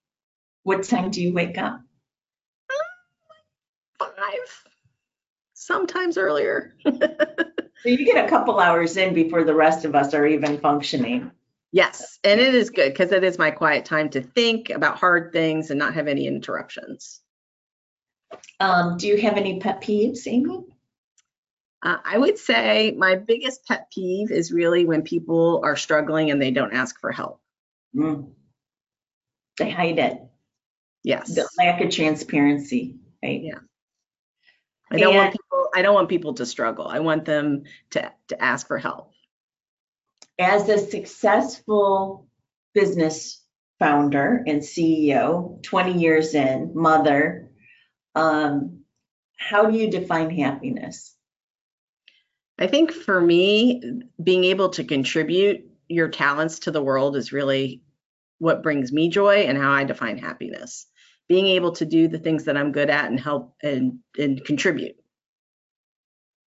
What 0.63 0.83
time 0.83 1.11
do 1.11 1.21
you 1.21 1.33
wake 1.33 1.57
up? 1.57 1.81
Five, 3.97 4.63
sometimes 5.69 6.17
earlier. 6.17 6.75
So 7.81 7.87
you 7.87 8.05
get 8.05 8.25
a 8.25 8.27
couple 8.27 8.59
hours 8.59 8.97
in 8.97 9.13
before 9.13 9.45
the 9.45 9.55
rest 9.55 9.85
of 9.85 9.95
us 9.95 10.13
are 10.13 10.27
even 10.27 10.59
functioning. 10.59 11.31
Yes, 11.71 12.19
and 12.25 12.41
it 12.41 12.53
is 12.53 12.71
good 12.71 12.91
because 12.91 13.13
it 13.13 13.23
is 13.23 13.39
my 13.39 13.51
quiet 13.51 13.85
time 13.85 14.09
to 14.09 14.21
think 14.21 14.69
about 14.69 14.97
hard 14.97 15.31
things 15.31 15.69
and 15.69 15.79
not 15.79 15.93
have 15.93 16.09
any 16.09 16.27
interruptions. 16.27 17.21
Um, 18.59 18.97
do 18.97 19.07
you 19.07 19.15
have 19.21 19.37
any 19.37 19.61
pet 19.61 19.81
peeves, 19.81 20.27
Amy? 20.27 20.65
Uh, 21.81 21.97
I 22.03 22.17
would 22.17 22.37
say 22.37 22.91
my 22.97 23.15
biggest 23.15 23.65
pet 23.65 23.87
peeve 23.95 24.29
is 24.29 24.51
really 24.51 24.83
when 24.83 25.03
people 25.03 25.61
are 25.63 25.77
struggling 25.77 26.31
and 26.31 26.41
they 26.41 26.51
don't 26.51 26.73
ask 26.73 26.99
for 26.99 27.13
help. 27.13 27.39
Mm. 27.95 28.31
They 29.57 29.69
hide 29.69 29.99
it. 29.99 30.21
Yes. 31.05 31.33
The 31.33 31.47
lack 31.57 31.79
of 31.79 31.91
transparency, 31.91 32.97
right? 33.23 33.41
Yeah. 33.41 33.59
I 34.91 34.97
don't 34.97 35.15
want 35.15 35.31
people 35.31 35.69
I 35.75 35.81
don't 35.81 35.93
want 35.93 36.09
people 36.09 36.33
to 36.35 36.45
struggle. 36.45 36.87
I 36.87 36.99
want 36.99 37.25
them 37.25 37.63
to 37.91 38.11
to 38.29 38.41
ask 38.41 38.67
for 38.67 38.77
help. 38.77 39.11
As 40.37 40.67
a 40.69 40.77
successful 40.77 42.27
business 42.73 43.43
founder 43.79 44.43
and 44.45 44.61
CEO, 44.61 45.61
20 45.63 45.93
years 45.93 46.33
in, 46.33 46.71
mother, 46.75 47.49
um, 48.15 48.81
how 49.37 49.65
do 49.65 49.77
you 49.77 49.89
define 49.89 50.29
happiness? 50.29 51.15
I 52.57 52.67
think 52.67 52.91
for 52.91 53.19
me, 53.19 54.01
being 54.21 54.43
able 54.43 54.69
to 54.69 54.83
contribute 54.83 55.69
your 55.87 56.09
talents 56.09 56.59
to 56.59 56.71
the 56.71 56.83
world 56.83 57.15
is 57.15 57.31
really 57.31 57.81
what 58.37 58.63
brings 58.63 58.91
me 58.91 59.09
joy 59.09 59.43
and 59.43 59.57
how 59.57 59.71
I 59.71 59.85
define 59.85 60.17
happiness 60.17 60.87
being 61.29 61.47
able 61.47 61.71
to 61.73 61.85
do 61.85 62.09
the 62.09 62.19
things 62.19 62.43
that 62.45 62.57
I'm 62.57 62.73
good 62.73 62.89
at 62.89 63.05
and 63.05 63.19
help 63.19 63.55
and, 63.63 63.99
and 64.17 64.43
contribute. 64.43 64.97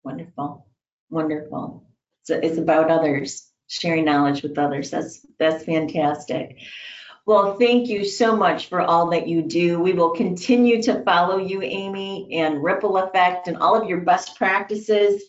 Wonderful. 0.03 0.65
Wonderful. 1.11 1.85
So 2.23 2.39
it's 2.41 2.57
about 2.57 2.89
others, 2.89 3.47
sharing 3.67 4.05
knowledge 4.05 4.41
with 4.41 4.57
others. 4.57 4.89
That's 4.89 5.25
that's 5.37 5.65
fantastic. 5.65 6.57
Well, 7.25 7.57
thank 7.57 7.89
you 7.89 8.05
so 8.05 8.35
much 8.35 8.69
for 8.69 8.81
all 8.81 9.09
that 9.11 9.27
you 9.27 9.43
do. 9.43 9.79
We 9.79 9.93
will 9.93 10.11
continue 10.11 10.81
to 10.83 11.03
follow 11.03 11.37
you, 11.37 11.61
Amy, 11.61 12.27
and 12.33 12.63
Ripple 12.63 12.97
Effect 12.97 13.47
and 13.47 13.57
all 13.57 13.79
of 13.79 13.87
your 13.87 14.01
best 14.01 14.35
practices. 14.35 15.23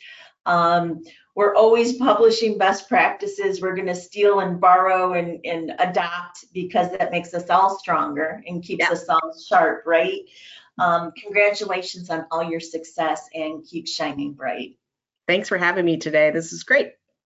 Um, 0.47 1.03
we're 1.41 1.55
always 1.55 1.97
publishing 1.97 2.59
best 2.59 2.87
practices. 2.87 3.63
We're 3.63 3.75
going 3.75 3.87
to 3.87 3.95
steal 3.95 4.41
and 4.41 4.61
borrow 4.61 5.15
and, 5.15 5.41
and 5.47 5.73
adopt 5.79 6.45
because 6.53 6.91
that 6.91 7.11
makes 7.11 7.33
us 7.33 7.49
all 7.49 7.79
stronger 7.79 8.43
and 8.47 8.63
keeps 8.63 8.85
yeah. 8.85 8.93
us 8.93 9.09
all 9.09 9.35
sharp, 9.49 9.85
right? 9.87 10.21
Um, 10.79 11.13
congratulations 11.19 12.11
on 12.11 12.27
all 12.31 12.45
your 12.45 12.61
success 12.61 13.27
and 13.35 13.65
keep 13.65 13.89
shining 13.89 14.35
bright. 14.35 14.77
Thanks 15.27 15.49
for 15.49 15.57
having 15.57 15.87
me 15.87 15.97
today. 15.97 16.31
This 16.31 16.53
is 16.53 16.63
great. 16.63 16.93